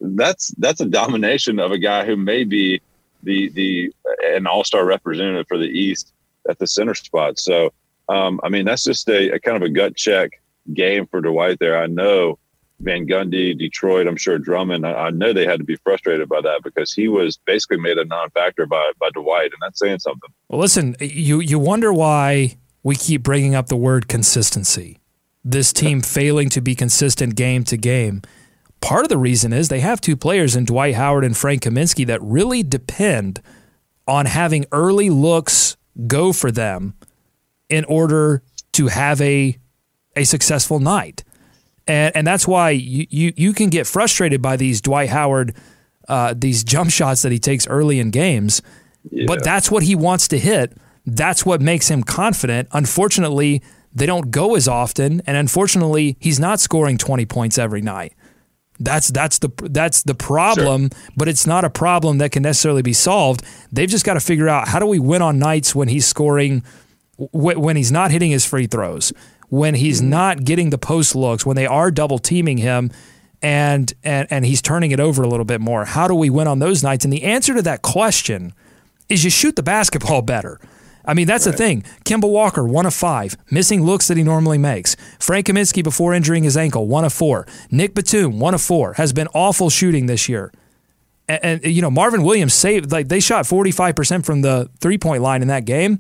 [0.02, 2.82] That's that's a domination of a guy who may be
[3.24, 6.14] the the an all star representative for the East
[6.50, 7.40] at the center spot.
[7.40, 7.72] So,
[8.10, 10.42] um, I mean, that's just a, a kind of a gut check
[10.74, 11.82] game for Dwight there.
[11.82, 12.40] I know
[12.82, 16.42] Van Gundy, Detroit, I'm sure Drummond, I, I know they had to be frustrated by
[16.42, 20.00] that because he was basically made a non factor by, by Dwight, and that's saying
[20.00, 20.30] something.
[20.50, 25.00] Well, listen, you you wonder why we keep bringing up the word consistency.
[25.44, 28.22] This team failing to be consistent game to game.
[28.82, 32.06] Part of the reason is they have two players in Dwight Howard and Frank Kaminsky
[32.08, 33.42] that really depend
[34.08, 36.96] on having early looks go for them
[37.70, 39.58] in order to have a
[40.16, 41.24] a successful night.
[41.88, 45.56] And and that's why you you, you can get frustrated by these Dwight Howard
[46.08, 48.62] uh, these jump shots that he takes early in games.
[49.28, 50.78] But that's what he wants to hit.
[51.06, 52.68] That's what makes him confident.
[52.72, 53.62] Unfortunately,
[53.94, 58.14] they don't go as often, and unfortunately, he's not scoring 20 points every night.
[58.84, 62.94] That's that's the that's the problem, but it's not a problem that can necessarily be
[62.94, 63.44] solved.
[63.72, 66.64] They've just got to figure out how do we win on nights when he's scoring
[67.32, 69.14] when he's not hitting his free throws,
[69.50, 70.10] when he's mm-hmm.
[70.10, 72.92] not getting the post looks, when they are double teaming him
[73.42, 75.86] and and and he's turning it over a little bit more.
[75.86, 77.06] How do we win on those nights?
[77.06, 78.54] And the answer to that question
[79.10, 80.60] is you shoot the basketball better.
[81.06, 81.84] I mean, that's the thing.
[82.06, 84.96] Kemba Walker, one of five, missing looks that he normally makes.
[85.20, 87.48] Frank Kaminsky, before injuring his ankle, one of four.
[87.70, 90.52] Nick Batum, one of four, has been awful shooting this year.
[91.28, 95.22] And, and you know, Marvin Williams saved, like, they shot 45% from the three point
[95.22, 96.00] line in that game,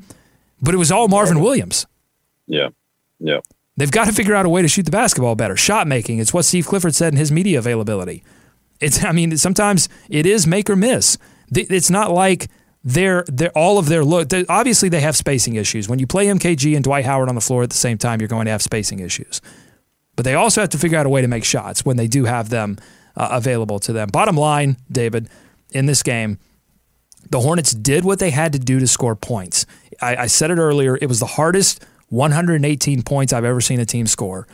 [0.61, 1.87] but it was all Marvin Williams.
[2.47, 2.69] Yeah.
[3.19, 3.39] Yeah.
[3.77, 5.55] They've got to figure out a way to shoot the basketball better.
[5.55, 6.19] Shot making.
[6.19, 8.23] It's what Steve Clifford said in his media availability.
[8.79, 11.17] It's I mean sometimes it is make or miss.
[11.53, 12.47] It's not like
[12.83, 14.29] they're they're all of their look.
[14.49, 15.87] Obviously they have spacing issues.
[15.87, 18.27] When you play MKG and Dwight Howard on the floor at the same time, you're
[18.27, 19.41] going to have spacing issues.
[20.15, 22.25] But they also have to figure out a way to make shots when they do
[22.25, 22.77] have them
[23.15, 24.09] uh, available to them.
[24.09, 25.29] Bottom line, David,
[25.71, 26.37] in this game,
[27.29, 29.65] the Hornets did what they had to do to score points.
[30.01, 30.97] I, I said it earlier.
[31.01, 34.47] It was the hardest 118 points I've ever seen a team score.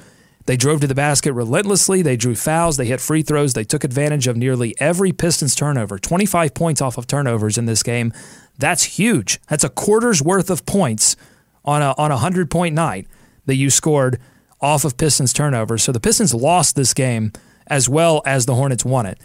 [0.48, 2.02] They drove to the basket relentlessly.
[2.02, 2.78] They drew fouls.
[2.78, 3.54] They hit free throws.
[3.54, 6.00] They took advantage of nearly every Pistons turnover.
[6.00, 8.14] 25 points off of turnovers in this game.
[8.58, 9.42] That's huge.
[9.50, 11.18] That's a quarter's worth of points
[11.66, 13.08] on a on a hundred point night
[13.46, 14.20] that you scored
[14.62, 15.84] off of Pistons turnovers.
[15.84, 17.34] So the Pistons lost this game
[17.68, 19.20] as well as the Hornets won it,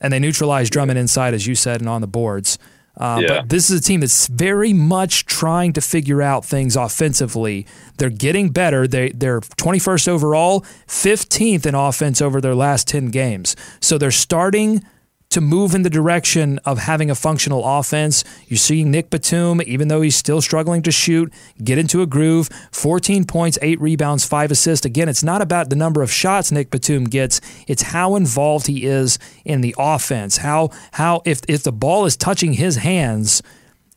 [0.00, 2.58] and they neutralized Drummond inside, as you said, and on the boards.
[2.96, 3.28] Uh, Yeah.
[3.28, 7.66] But this is a team that's very much trying to figure out things offensively.
[7.96, 8.86] They're getting better.
[8.86, 13.56] They they're 21st overall, 15th in offense over their last 10 games.
[13.80, 14.84] So they're starting
[15.32, 18.22] to move in the direction of having a functional offense.
[18.46, 22.48] You're seeing Nick Batum, even though he's still struggling to shoot, get into a groove.
[22.72, 24.86] 14 points, eight rebounds, five assists.
[24.86, 28.84] Again, it's not about the number of shots Nick Batum gets; it's how involved he
[28.84, 30.38] is in the offense.
[30.38, 33.42] How how if if the ball is touching his hands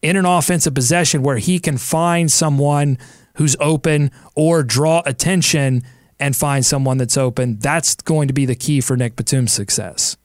[0.02, 2.98] in an offensive possession where he can find someone
[3.36, 5.84] who's open or draw attention
[6.20, 10.16] and find someone that's open, that's going to be the key for Nick Batum's success.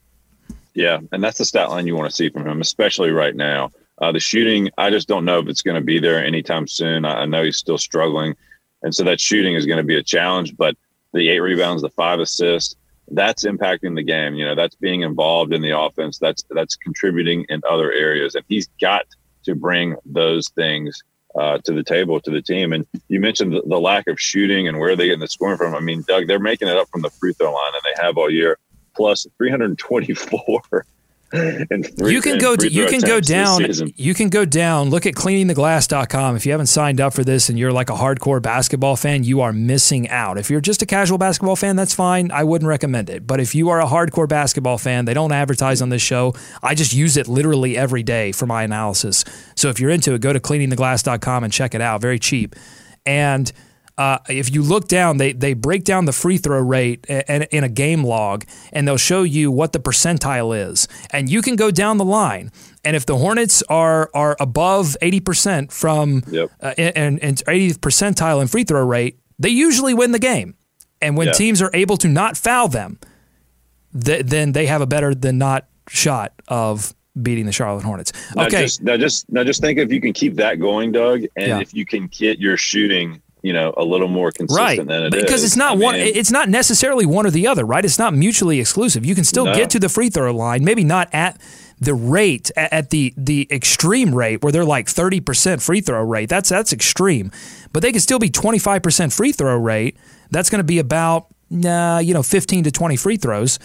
[0.74, 3.70] Yeah, and that's the stat line you want to see from him, especially right now.
[4.00, 7.04] Uh, the shooting, I just don't know if it's going to be there anytime soon.
[7.04, 8.34] I, I know he's still struggling.
[8.82, 10.56] and so that shooting is going to be a challenge.
[10.56, 10.76] But
[11.12, 12.76] the eight rebounds, the five assists,
[13.10, 14.34] that's impacting the game.
[14.34, 16.18] You know, that's being involved in the offense.
[16.18, 19.06] That's that's contributing in other areas, and he's got
[19.44, 21.02] to bring those things
[21.38, 22.72] uh, to the table to the team.
[22.72, 25.74] And you mentioned the, the, lack of shooting and where they getting the scoring from.
[25.74, 28.18] I mean, Doug, they're making it up from the free throw line, and they have
[28.18, 28.58] all year,
[29.00, 30.84] plus 324
[31.32, 33.62] you can go you can go down
[33.96, 34.90] you can go down.
[34.90, 38.42] Look at cleaningtheglass.com if you haven't signed up for this and you're like a hardcore
[38.42, 40.38] basketball fan you are missing out.
[40.38, 42.30] If you're just a casual basketball fan that's fine.
[42.30, 43.26] I wouldn't recommend it.
[43.26, 46.34] But if you are a hardcore basketball fan they don't advertise on this show.
[46.62, 49.24] I just use it literally every day for my analysis.
[49.54, 52.02] So if you're into it go to cleaningtheglass.com and check it out.
[52.02, 52.54] Very cheap.
[53.06, 53.50] And
[54.00, 57.64] uh, if you look down, they, they break down the free throw rate in, in
[57.64, 60.88] a game log and they'll show you what the percentile is.
[61.10, 62.50] And you can go down the line.
[62.82, 66.50] And if the Hornets are are above 80% from yep.
[66.62, 70.54] uh, and, and 80th percentile in free throw rate, they usually win the game.
[71.02, 71.34] And when yeah.
[71.34, 72.98] teams are able to not foul them,
[74.02, 78.12] th- then they have a better than not shot of beating the Charlotte Hornets.
[78.30, 78.40] Okay.
[78.40, 81.48] Now just, now just now just think if you can keep that going, Doug, and
[81.48, 81.60] yeah.
[81.60, 84.86] if you can get your shooting you know a little more consistent right.
[84.86, 85.44] than it because is.
[85.44, 88.14] it's not I one mean, it's not necessarily one or the other right it's not
[88.14, 89.54] mutually exclusive you can still no.
[89.54, 91.40] get to the free throw line maybe not at
[91.80, 96.50] the rate at the the extreme rate where they're like 30% free throw rate that's
[96.50, 97.30] that's extreme
[97.72, 99.96] but they can still be 25% free throw rate
[100.30, 101.28] that's going to be about
[101.64, 103.58] uh, you know 15 to 20 free throws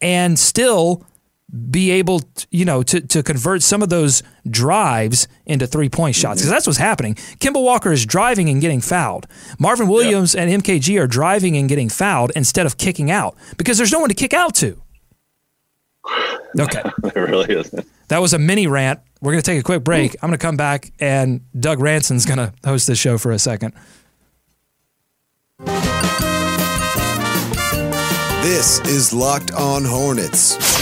[0.00, 1.04] and still
[1.70, 6.14] be able, to, you know, to, to convert some of those drives into three point
[6.14, 6.46] shots mm-hmm.
[6.46, 7.14] because that's what's happening.
[7.14, 9.26] Kemba Walker is driving and getting fouled.
[9.58, 10.48] Marvin Williams yep.
[10.48, 14.08] and MKG are driving and getting fouled instead of kicking out because there's no one
[14.08, 14.82] to kick out to.
[16.58, 16.82] Okay,
[17.14, 17.86] there really isn't.
[18.08, 19.00] That was a mini rant.
[19.20, 20.16] We're going to take a quick break.
[20.22, 23.38] I'm going to come back and Doug Ranson's going to host this show for a
[23.38, 23.74] second.
[28.42, 30.77] This is Locked On Hornets.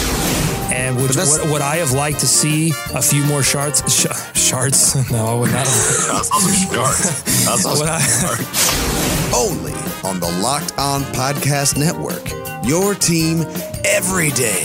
[0.86, 3.82] And would, would, would, I have liked to see a few more shards?
[3.92, 4.06] Sh-
[4.38, 4.94] shards?
[5.10, 5.66] No, I would not.
[5.66, 7.44] That's awesome shards.
[7.44, 9.72] That's awesome Only
[10.08, 12.30] on the Locked On Podcast Network.
[12.64, 13.40] Your team
[13.84, 14.62] every day.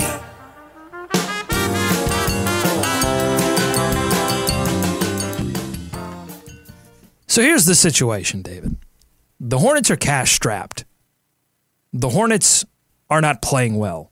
[7.25, 8.77] So here's the situation, David.
[9.39, 10.85] The Hornets are cash strapped.
[11.93, 12.63] The Hornets
[13.09, 14.10] are not playing well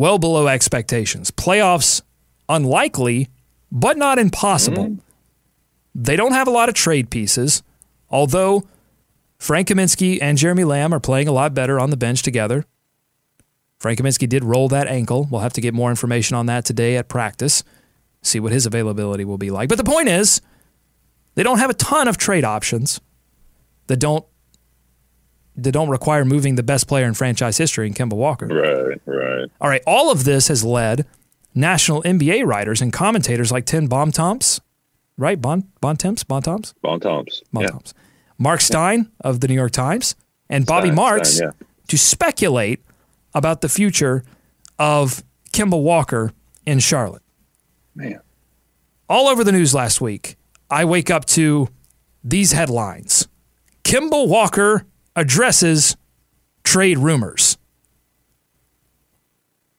[0.00, 1.30] well below expectations.
[1.30, 2.00] Playoffs
[2.48, 3.28] unlikely,
[3.70, 4.86] but not impossible.
[4.86, 5.00] Mm.
[5.94, 7.62] They don't have a lot of trade pieces,
[8.08, 8.66] although
[9.38, 12.64] Frank Kaminsky and Jeremy Lamb are playing a lot better on the bench together.
[13.78, 15.28] Frank Kaminsky did roll that ankle.
[15.30, 17.62] We'll have to get more information on that today at practice,
[18.22, 19.68] see what his availability will be like.
[19.68, 20.40] But the point is,
[21.34, 23.02] they don't have a ton of trade options
[23.88, 24.24] that don't
[25.62, 28.46] that don't require moving the best player in franchise history in Kemba Walker.
[28.46, 29.48] Right, right.
[29.60, 29.82] All right.
[29.86, 31.06] All of this has led
[31.54, 34.60] national NBA writers and commentators like Tim Bontemps,
[35.16, 35.40] right?
[35.40, 37.94] Bon Bontemps, Bontemps, Bontemps, Bontemps.
[37.96, 38.02] Yeah.
[38.38, 39.28] Mark Stein yeah.
[39.28, 40.14] of the New York Times
[40.48, 41.66] and Bobby Stein, Marks Stein, yeah.
[41.88, 42.80] to speculate
[43.34, 44.24] about the future
[44.78, 46.32] of Kemba Walker
[46.66, 47.22] in Charlotte.
[47.94, 48.20] Man.
[49.08, 50.36] All over the news last week,
[50.70, 51.68] I wake up to
[52.22, 53.28] these headlines.
[53.84, 54.86] Kemba Walker
[55.20, 55.96] addresses
[56.64, 57.58] trade rumors.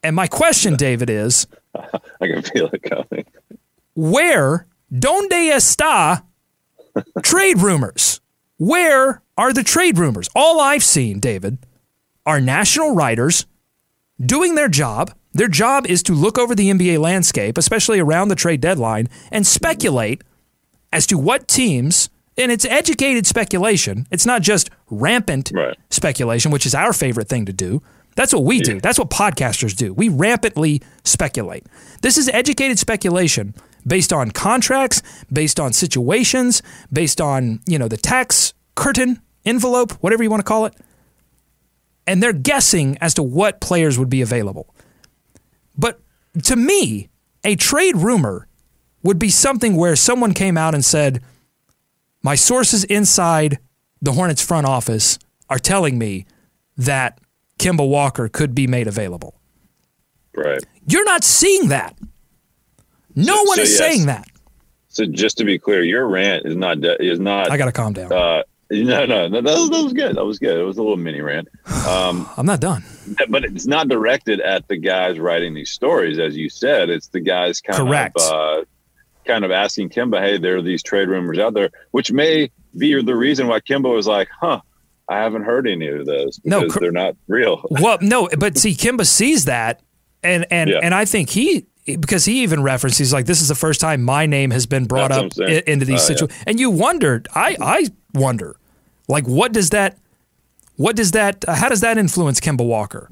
[0.02, 3.26] And my question, David, is I can feel it coming.
[3.94, 6.22] Where donde está
[7.22, 8.20] trade rumors?
[8.58, 10.28] Where are the trade rumors?
[10.34, 11.58] All I've seen, David,
[12.24, 13.46] are national writers
[14.24, 15.12] doing their job.
[15.32, 19.46] Their job is to look over the NBA landscape, especially around the trade deadline, and
[19.46, 20.22] speculate
[20.92, 24.06] as to what teams and it's educated speculation.
[24.10, 25.76] It's not just rampant right.
[25.90, 27.82] speculation, which is our favorite thing to do.
[28.14, 28.64] That's what we yeah.
[28.64, 28.80] do.
[28.80, 29.92] That's what podcasters do.
[29.94, 31.66] We rampantly speculate.
[32.02, 33.54] This is educated speculation
[33.86, 35.02] based on contracts,
[35.32, 36.62] based on situations,
[36.92, 40.74] based on, you know, the tax curtain, envelope, whatever you want to call it.
[42.06, 44.74] And they're guessing as to what players would be available.
[45.76, 46.00] But
[46.44, 47.08] to me,
[47.44, 48.48] a trade rumor
[49.02, 51.22] would be something where someone came out and said,
[52.22, 53.58] my sources inside
[54.00, 55.18] the Hornets front office
[55.48, 56.26] are telling me
[56.76, 57.18] that
[57.58, 59.40] Kemba Walker could be made available.
[60.34, 60.62] Right.
[60.86, 61.96] You're not seeing that.
[63.14, 63.78] No so, one so is yes.
[63.78, 64.26] saying that.
[64.88, 67.50] So just to be clear, your rant is not is not.
[67.50, 68.12] I got to calm down.
[68.12, 70.16] Uh, no, no, no, that was, that was good.
[70.16, 70.58] That was good.
[70.58, 71.48] It was a little mini rant.
[71.86, 72.82] Um, I'm not done.
[73.28, 76.88] But it's not directed at the guys writing these stories, as you said.
[76.88, 78.16] It's the guys kind Correct.
[78.16, 78.64] of uh,
[79.24, 83.00] kind of asking Kemba, hey, there are these trade rumors out there, which may be
[83.02, 84.60] the reason why Kemba was like, huh,
[85.08, 87.64] I haven't heard any of those No, because cr- they're not real.
[87.70, 89.80] Well, no, but see, Kemba sees that,
[90.22, 90.80] and and Yeah.
[90.82, 91.66] and I think he
[91.98, 94.84] because he even referenced he's like, this is the first time my name has been
[94.86, 95.62] brought That's up what I'm saying.
[95.66, 96.06] i- into these Oh, yeah.
[96.18, 98.56] situations, and you wondered, I I wonder,
[99.08, 99.98] like, what does that,
[100.76, 103.10] what does that, uh, how does that influence Kemba Walker?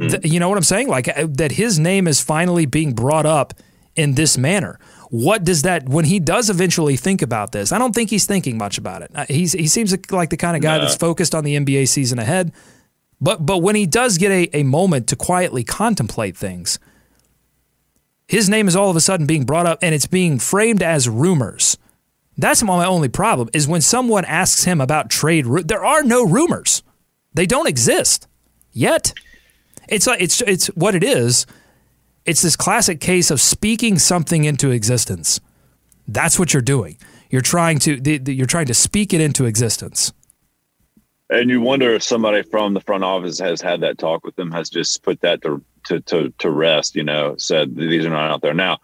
[0.00, 0.86] Th- you know what I'm saying?
[0.86, 3.52] Like uh, that his name is finally being brought up
[3.96, 4.78] in this manner.
[5.10, 7.72] What does that when he does eventually think about this?
[7.72, 9.10] I don't think he's thinking much about it.
[9.14, 10.82] Uh, He's he seems like the kind of guy No.
[10.82, 12.52] that's focused on the NBA season ahead.
[13.20, 16.78] But but when he does get a, a moment to quietly contemplate things,
[18.26, 21.08] his name is all of a sudden being brought up and it's being framed as
[21.08, 21.78] rumors.
[22.36, 25.46] That's my only problem is when someone asks him about trade.
[25.64, 26.82] There are no rumors;
[27.34, 28.28] they don't exist
[28.72, 29.12] yet.
[29.88, 31.46] It's like it's it's what it is.
[32.28, 35.40] It's this classic case of speaking something into existence.
[36.06, 36.98] That's what you're doing.
[37.30, 40.12] You're trying to the, the- you're trying to speak it into existence.
[41.30, 44.50] And you wonder if somebody from the front office has had that talk with them,
[44.50, 46.96] has just put that to to to, to rest.
[46.96, 48.76] You know, said these are not out there now.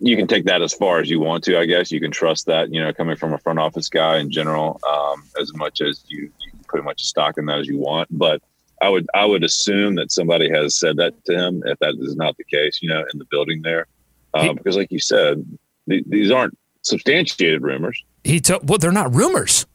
[0.00, 1.92] You can take that as far as you want to, I guess.
[1.92, 5.22] You can trust that, you know, coming from a front office guy in general, um,
[5.40, 8.08] as much as you, you can put much stock in that as you want.
[8.10, 8.42] But
[8.80, 11.62] I would I would assume that somebody has said that to him.
[11.66, 13.86] If that is not the case, you know, in the building there,
[14.34, 15.44] uh, He- because like you said,
[15.88, 18.02] th- these aren't substantiated rumors.
[18.24, 19.66] He took well, they're not rumors.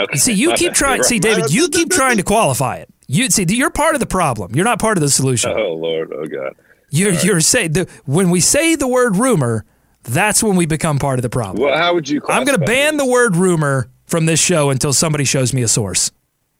[0.00, 0.16] Okay.
[0.18, 1.02] See, you keep trying.
[1.02, 2.88] See, David, you keep trying to qualify it.
[3.08, 4.54] You see, you're part of the problem.
[4.54, 5.50] You're not part of the solution.
[5.54, 6.54] Oh Lord, oh God.
[6.90, 9.64] You're you're saying the, when we say the word rumor,
[10.04, 11.62] that's when we become part of the problem.
[11.62, 12.22] Well, how would you?
[12.28, 13.06] I'm going to ban these?
[13.06, 16.10] the word rumor from this show until somebody shows me a source.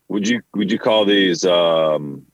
[0.08, 2.24] Would you would you call these um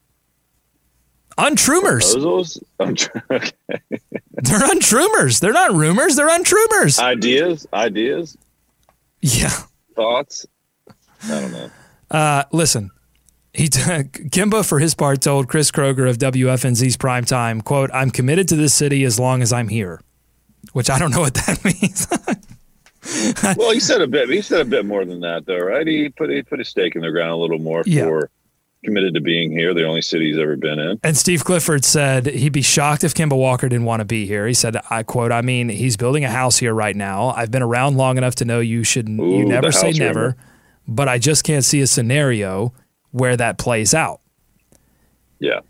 [1.39, 2.13] Untrumors.
[2.13, 2.63] proposals?
[2.81, 2.91] Um,
[3.31, 3.51] okay.
[3.71, 5.39] They're untrumors.
[5.41, 6.17] They're not rumors.
[6.17, 6.99] They're untrumors.
[6.99, 8.37] Ideas, ideas,
[9.23, 9.51] yeah.
[9.95, 10.45] thoughts.
[10.89, 11.71] I don't know.
[12.11, 12.91] Uh, listen,
[13.53, 18.49] he t- Kemba for his part told Chris Kroeger of WFNZ's primetime, "quote I'm committed
[18.49, 20.01] to this city as long as I'm here,"
[20.73, 22.07] which I don't know what that means.
[23.57, 24.29] Well, he said a bit.
[24.31, 25.87] He said a bit more than that, though, right?
[25.87, 28.05] He put he put a stake in the ground a little more Yeah.
[28.05, 28.31] for
[28.85, 29.73] committed to being here.
[29.75, 31.01] The only city he's ever been in.
[31.03, 34.47] And Steve Clifford said he'd be shocked if Kemba Walker didn't want to be here.
[34.47, 37.29] He said, "I quote: I mean, he's building a house here right now.
[37.31, 40.37] I've been around long enough to know you should you never say never,
[40.87, 42.73] but I just can't see a scenario
[43.11, 44.21] where that plays out."
[45.41, 45.61] Yeah,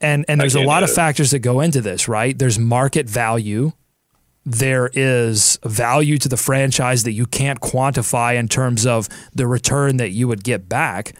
[0.00, 2.38] And and there's a lot of factors that go into this, right?
[2.38, 3.72] There's market value.
[4.44, 9.98] There is value to the franchise that you can't quantify in terms of the return
[9.98, 11.14] that you would get back.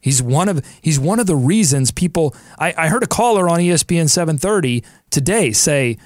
[0.00, 2.34] He's one of he's one of the reasons people.
[2.58, 5.98] I, I heard a caller on ESPN 730 today say,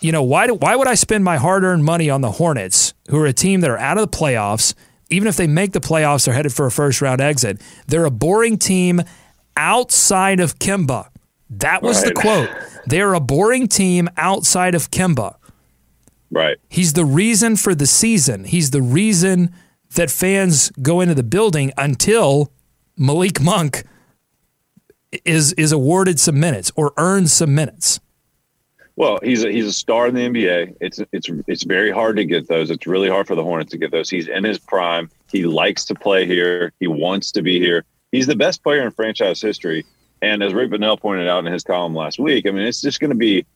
[0.00, 2.94] you know, why do, why would I spend my hard earned money on the Hornets,
[3.08, 4.74] who are a team that are out of the playoffs?
[5.10, 7.60] Even if they make the playoffs, they're headed for a first round exit.
[7.86, 9.02] They're a boring team
[9.56, 11.08] outside of Kemba.
[11.50, 12.48] That was the quote.
[12.86, 15.34] They're a boring team outside of Kemba.
[16.30, 16.56] Right.
[16.68, 18.44] He's the reason for the season.
[18.44, 19.54] He's the reason
[19.94, 22.52] that fans go into the building until
[22.96, 23.84] Malik Monk
[25.24, 28.00] is is awarded some minutes or earns some minutes.
[28.96, 30.76] Well, he's a, he's a star in the NBA.
[30.80, 32.70] It's it's it's very hard to get those.
[32.70, 34.10] It's really hard for the Hornets to get those.
[34.10, 35.10] He's in his prime.
[35.32, 36.72] He likes to play here.
[36.80, 37.84] He wants to be here.
[38.12, 39.86] He's the best player in franchise history.
[40.22, 43.00] And as Rick Bonnell pointed out in his column last week, I mean, it's just
[43.00, 43.46] going to be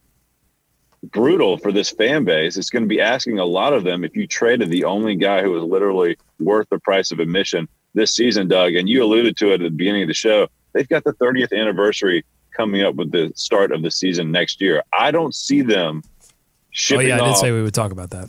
[1.10, 2.56] brutal for this fan base.
[2.56, 5.42] It's going to be asking a lot of them if you traded the only guy
[5.42, 8.74] who was literally worth the price of admission this season, Doug.
[8.74, 10.48] And you alluded to it at the beginning of the show.
[10.72, 12.24] They've got the 30th anniversary
[12.56, 14.82] coming up with the start of the season next year.
[14.92, 17.38] I don't see them Oh shipping yeah, I did off.
[17.38, 18.28] say we would talk about that.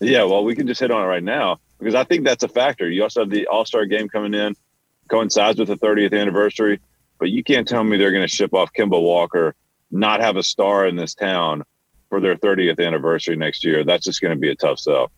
[0.00, 2.48] yeah, well, we can just hit on it right now because I think that's a
[2.48, 2.88] factor.
[2.88, 4.54] You also have the All Star game coming in,
[5.08, 6.78] coincides with the 30th anniversary,
[7.18, 9.54] but you can't tell me they're going to ship off Kemba Walker,
[9.90, 11.64] not have a star in this town
[12.10, 13.84] for their 30th anniversary next year.
[13.84, 15.10] That's just going to be a tough sell.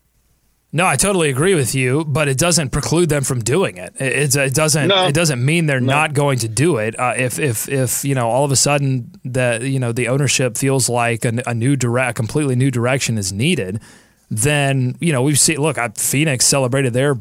[0.74, 3.92] No, I totally agree with you, but it doesn't preclude them from doing it.
[4.00, 4.88] It, it doesn't.
[4.88, 5.06] No.
[5.06, 6.98] It doesn't mean they're not going to do it.
[6.98, 10.56] Uh, if if if you know all of a sudden that you know the ownership
[10.56, 13.82] feels like a, a new direct, a completely new direction is needed,
[14.30, 15.58] then you know we've seen.
[15.58, 17.16] Look, I, Phoenix celebrated their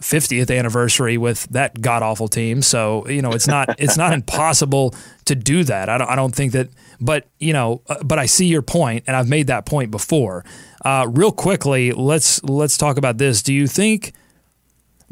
[0.00, 2.62] 50th anniversary with that god awful team.
[2.62, 4.94] So you know it's not it's not impossible
[5.24, 5.88] to do that.
[5.88, 6.68] I don't I don't think that.
[7.00, 10.44] But you know, uh, but I see your point, and I've made that point before.
[10.84, 13.42] Uh, real quickly, let's let's talk about this.
[13.42, 14.12] Do you think?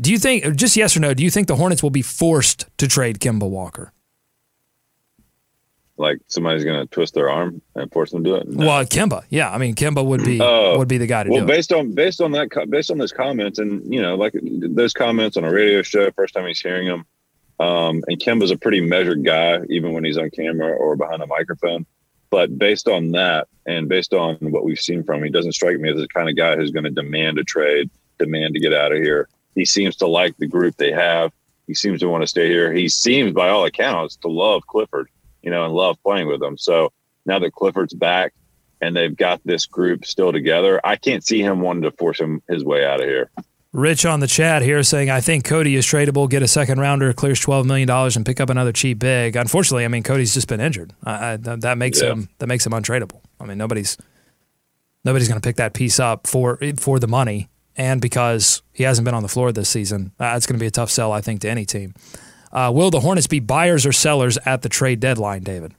[0.01, 1.14] Do you think just yes or no?
[1.14, 3.93] Do you think the Hornets will be forced to trade Kemba Walker?
[5.97, 8.49] Like somebody's going to twist their arm and force them to do it.
[8.49, 8.66] No.
[8.66, 10.76] Well, Kemba, yeah, I mean Kemba would be Oh.
[10.78, 11.47] would be the guy to well, do it.
[11.47, 14.92] Well based on based on that based on those comments, and you know, like those
[14.92, 17.07] comments on a radio show, first time he's hearing them.
[17.61, 21.26] Um, and Kemba's a pretty measured guy, even when he's on camera or behind a
[21.26, 21.86] microphone.
[22.30, 25.78] But based on that, and based on what we've seen from him, he doesn't strike
[25.78, 27.88] me as the kind of guy who's going to demand a trade,
[28.18, 29.28] demand to get out of here.
[29.55, 31.30] He seems to like the group they have.
[31.68, 32.72] He seems to want to stay here.
[32.72, 35.09] He seems, by all accounts, to love Clifford,
[35.45, 36.57] you know, and love playing with them.
[36.59, 36.92] So
[37.26, 38.32] now that Clifford's back
[38.80, 42.42] and they've got this group still together, I can't see him wanting to force him
[42.49, 43.30] his way out of here.
[43.72, 47.12] Rich on the chat here saying, I think Cody is tradable, get a second rounder,
[47.12, 49.34] clears $12 million, and pick up another cheap big.
[49.34, 50.92] Unfortunately, I mean, Cody's just been injured.
[51.03, 52.12] I, I, that makes Yeah.
[52.12, 53.20] him that makes him untradeable.
[53.40, 53.97] I mean, nobody's
[55.05, 59.05] nobody's going to pick that piece up for for the money and because he hasn't
[59.05, 60.12] been on the floor this season.
[60.20, 61.95] Uh, it's going to be a tough sell, I think, to any team.
[62.55, 65.75] Uh, will the Hornets be buyers or sellers at the trade deadline, David?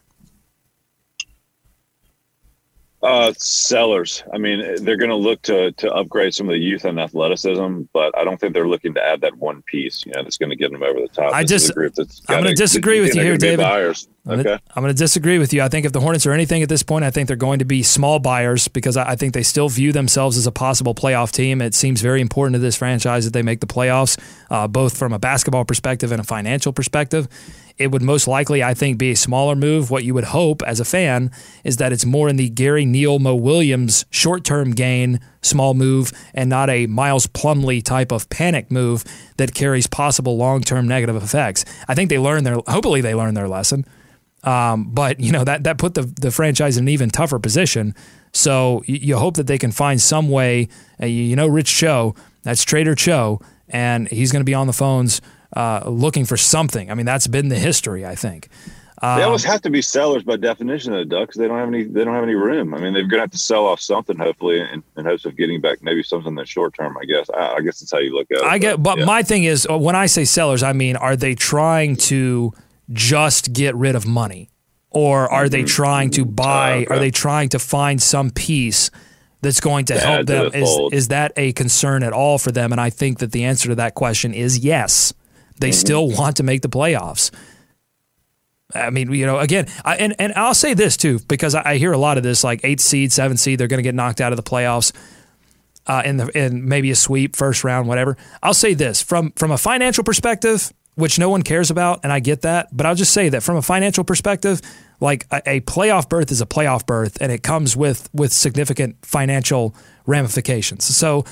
[3.05, 4.23] Uh, sellers.
[4.33, 7.83] I mean, they're going to look to to upgrade some of the youth and athleticism,
[7.93, 10.03] but I don't think they're looking to add that one piece.
[10.05, 11.33] You know, that's going to get them over the top.
[11.33, 13.63] I just- a group that's I'm gonna disagree with you here, David.
[13.63, 14.07] Buyers.
[14.27, 14.57] I'm Okay.
[14.75, 15.61] I'm gonna disagree with you.
[15.61, 17.65] I think if the Hornets are anything at this point, I think they're going to
[17.65, 21.31] be small buyers because I I think they still view themselves as a possible playoff
[21.31, 21.61] team.
[21.61, 24.17] It seems very important to this franchise that they make the playoffs,
[24.49, 27.27] uh, both from a basketball perspective and a financial perspective.
[27.77, 29.91] It would most likely, I think, be a smaller move.
[29.91, 31.29] What you would hope as a fan
[31.63, 36.13] is that it's more in the Gary Neal, Mo Williams short term gain, small move,
[36.33, 39.03] and not a Miles Plumlee type of panic move
[39.37, 41.65] that carries possible long term negative effects.
[41.87, 43.85] I think they learned their, hopefully, they learned their lesson.
[44.45, 47.95] Um, but you know that that put the the franchise in an even tougher position.
[48.31, 50.67] So you, hope that they can find some way.
[51.01, 54.73] Uh, you know, Rich Cho, that's Trader Cho, and he's going to be on the
[54.73, 55.19] phones
[55.55, 56.91] uh, looking for something.
[56.91, 58.05] I mean, that's been the history.
[58.05, 58.49] I think.
[59.01, 61.67] They Um, almost have to be sellers by definition, though, Doug, 'cause they don't have
[61.67, 61.83] any.
[61.83, 62.73] They don't have any room.
[62.73, 65.35] I mean, they're going to have to sell off something, hopefully, in, in hopes of
[65.35, 66.97] getting back maybe something in the short term.
[66.99, 67.29] I guess.
[67.29, 68.43] I, I guess that's how you look at it.
[68.43, 69.05] I get, but yeah.
[69.05, 72.53] my thing is uh, when I say sellers, I mean, are they trying to
[72.93, 74.49] just get rid of money,
[74.91, 76.71] or are they trying to buy?
[76.71, 76.83] Mm-hmm.
[76.83, 76.95] okay.
[76.95, 78.91] Are they trying to find some piece
[79.41, 80.51] that's going to help to them?
[80.51, 82.71] the Is is that a concern at all for them?
[82.71, 85.13] And I think that the answer to that question is yes.
[85.59, 85.73] They Mm-hmm.
[85.73, 87.31] still want to make the playoffs.
[88.73, 91.77] I mean, you know, again, I, and and I'll say this too because I, I
[91.77, 94.19] hear a lot of this, like eighth seed, seventh seed, they're going to get knocked
[94.21, 94.91] out of the playoffs
[95.87, 98.17] uh, in the in maybe a sweep, first round, whatever.
[98.43, 102.19] I'll say this from from a financial perspective, which no one cares about, and I
[102.19, 104.61] get that, but I'll just say that from a financial perspective,
[104.99, 108.97] like a, a playoff berth is a playoff berth, and it comes with with significant
[109.05, 109.75] financial
[110.07, 110.83] ramifications.
[110.85, 111.23] So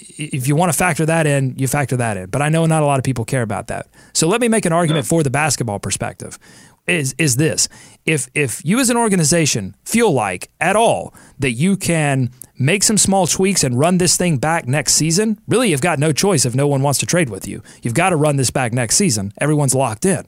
[0.00, 2.30] if you want to factor that in, you factor that in.
[2.30, 3.88] But I know not a lot of people care about that.
[4.12, 6.38] So let me make an argument for the basketball perspective.
[6.86, 7.68] Is is this
[8.06, 12.96] if if you as an organization feel like at all that you can make some
[12.96, 16.54] small tweaks and run this thing back next season, really you've got no choice if
[16.54, 17.62] no one wants to trade with you.
[17.82, 19.32] You've got to run this back next season.
[19.38, 20.26] Everyone's locked in.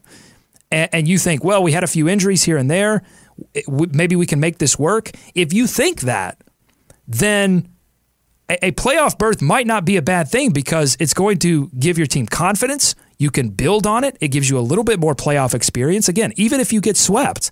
[0.70, 3.02] And, and you think, well, we had a few injuries here and there.
[3.66, 5.10] Maybe we can make this work.
[5.34, 6.38] If you think that,
[7.08, 7.71] then
[8.52, 11.98] a, a playoff berth might not be a bad thing because it's going to give
[11.98, 12.94] your team confidence.
[13.18, 14.16] You can build on it.
[14.20, 16.08] It gives you a little bit more playoff experience.
[16.08, 17.50] Again, even if you get swept,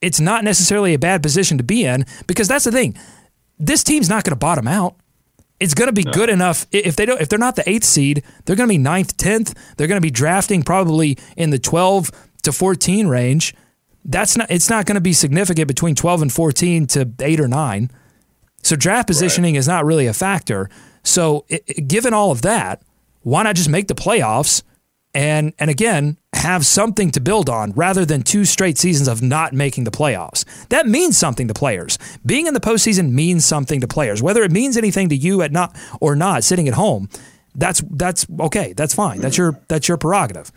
[0.00, 2.96] it's not necessarily a bad position to be in because that's the thing.
[3.58, 4.96] This team's not going to bottom out.
[5.60, 7.20] It's going to be good enough if they don't.
[7.20, 9.54] If they're not the eighth seed, they're going to be ninth, tenth.
[9.76, 12.10] They're going to be drafting probably in the twelve
[12.42, 13.54] to fourteen range.
[14.04, 14.50] That's not.
[14.50, 17.92] It's not going to be significant between twelve and fourteen to eight or nine.
[18.62, 20.68] So draft positioning is not really a factor.
[21.02, 22.82] So i i- given all of that,
[23.22, 24.62] why not just make the playoffs
[25.14, 29.52] and and again have something to build on rather than two straight seasons of not
[29.52, 30.44] making the playoffs.
[30.70, 31.98] That means something to players.
[32.24, 34.22] Being in the postseason means something to players.
[34.22, 37.08] Whether it means anything to you at not or not sitting at home,
[37.54, 38.72] that's that's okay.
[38.72, 39.20] That's fine.
[39.20, 40.50] That's your that's your prerogative.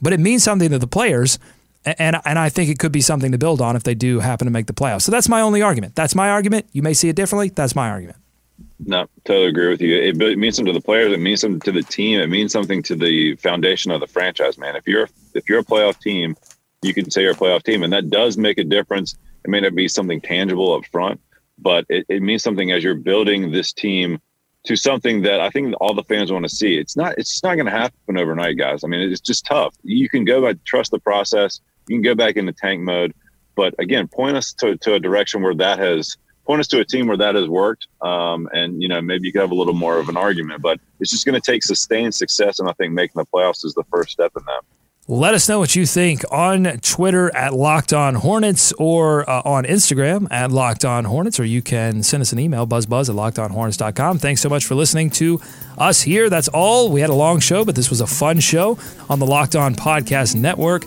[0.00, 1.38] But it means something to the players.
[1.84, 4.46] And, and I think it could be something to build on if they do happen
[4.46, 5.02] to make the playoffs.
[5.02, 5.94] So that's my only argument.
[5.94, 6.66] That's my argument.
[6.72, 7.48] You may see it differently.
[7.48, 8.18] That's my argument.
[8.80, 9.96] No, totally agree with you.
[9.96, 11.12] It, it means something to the players.
[11.12, 12.20] It means something to the team.
[12.20, 14.76] It means something to the foundation of the franchise, man.
[14.76, 16.36] If you're if you're a playoff team,
[16.82, 19.16] you can say you're a playoff team, and that does make a difference.
[19.44, 21.20] It may not be something tangible up front,
[21.58, 24.20] but it, it means something as you're building this team
[24.68, 26.76] to something that I think all the fans want to see.
[26.76, 28.84] It's not it's not going to happen overnight, guys.
[28.84, 29.74] I mean, it's just tough.
[29.82, 31.62] You can go back, trust the process.
[31.88, 33.14] You can go back into tank mode,
[33.56, 36.84] but again, point us to, to a direction where that has point us to a
[36.84, 37.86] team where that has worked.
[38.02, 40.78] Um, and you know, maybe you could have a little more of an argument, but
[41.00, 42.58] it's just going to take sustained success.
[42.58, 44.64] And I think making the playoffs is the first step in that.
[45.10, 49.64] Let us know what you think on Twitter at Locked On Hornets or uh, on
[49.64, 54.18] Instagram at Locked On Hornets, or you can send us an email, buzzbuzz at lockedonhornets.com.
[54.18, 55.40] Thanks so much for listening to
[55.78, 56.28] us here.
[56.28, 56.90] That's all.
[56.92, 58.78] We had a long show, but this was a fun show
[59.08, 60.84] on the Locked On Podcast Network.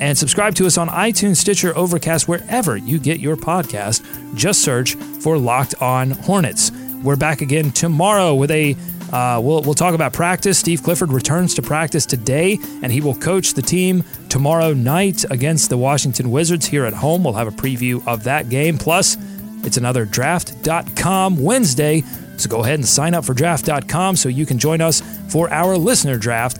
[0.00, 4.02] And subscribe to us on iTunes, Stitcher, Overcast, wherever you get your podcast.
[4.34, 6.72] Just search for Locked On Hornets.
[7.02, 8.74] We're back again tomorrow with a
[9.12, 10.58] uh, we'll, we'll talk about practice.
[10.58, 15.70] Steve Clifford returns to practice today, and he will coach the team tomorrow night against
[15.70, 17.24] the Washington Wizards here at home.
[17.24, 18.78] We'll have a preview of that game.
[18.78, 19.16] Plus,
[19.64, 22.02] it's another draft.com Wednesday.
[22.36, 25.76] So go ahead and sign up for draft.com so you can join us for our
[25.76, 26.58] listener draft.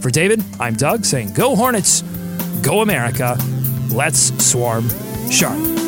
[0.00, 2.02] For David, I'm Doug saying, Go Hornets,
[2.62, 3.38] go America,
[3.90, 4.88] let's swarm
[5.30, 5.85] sharp.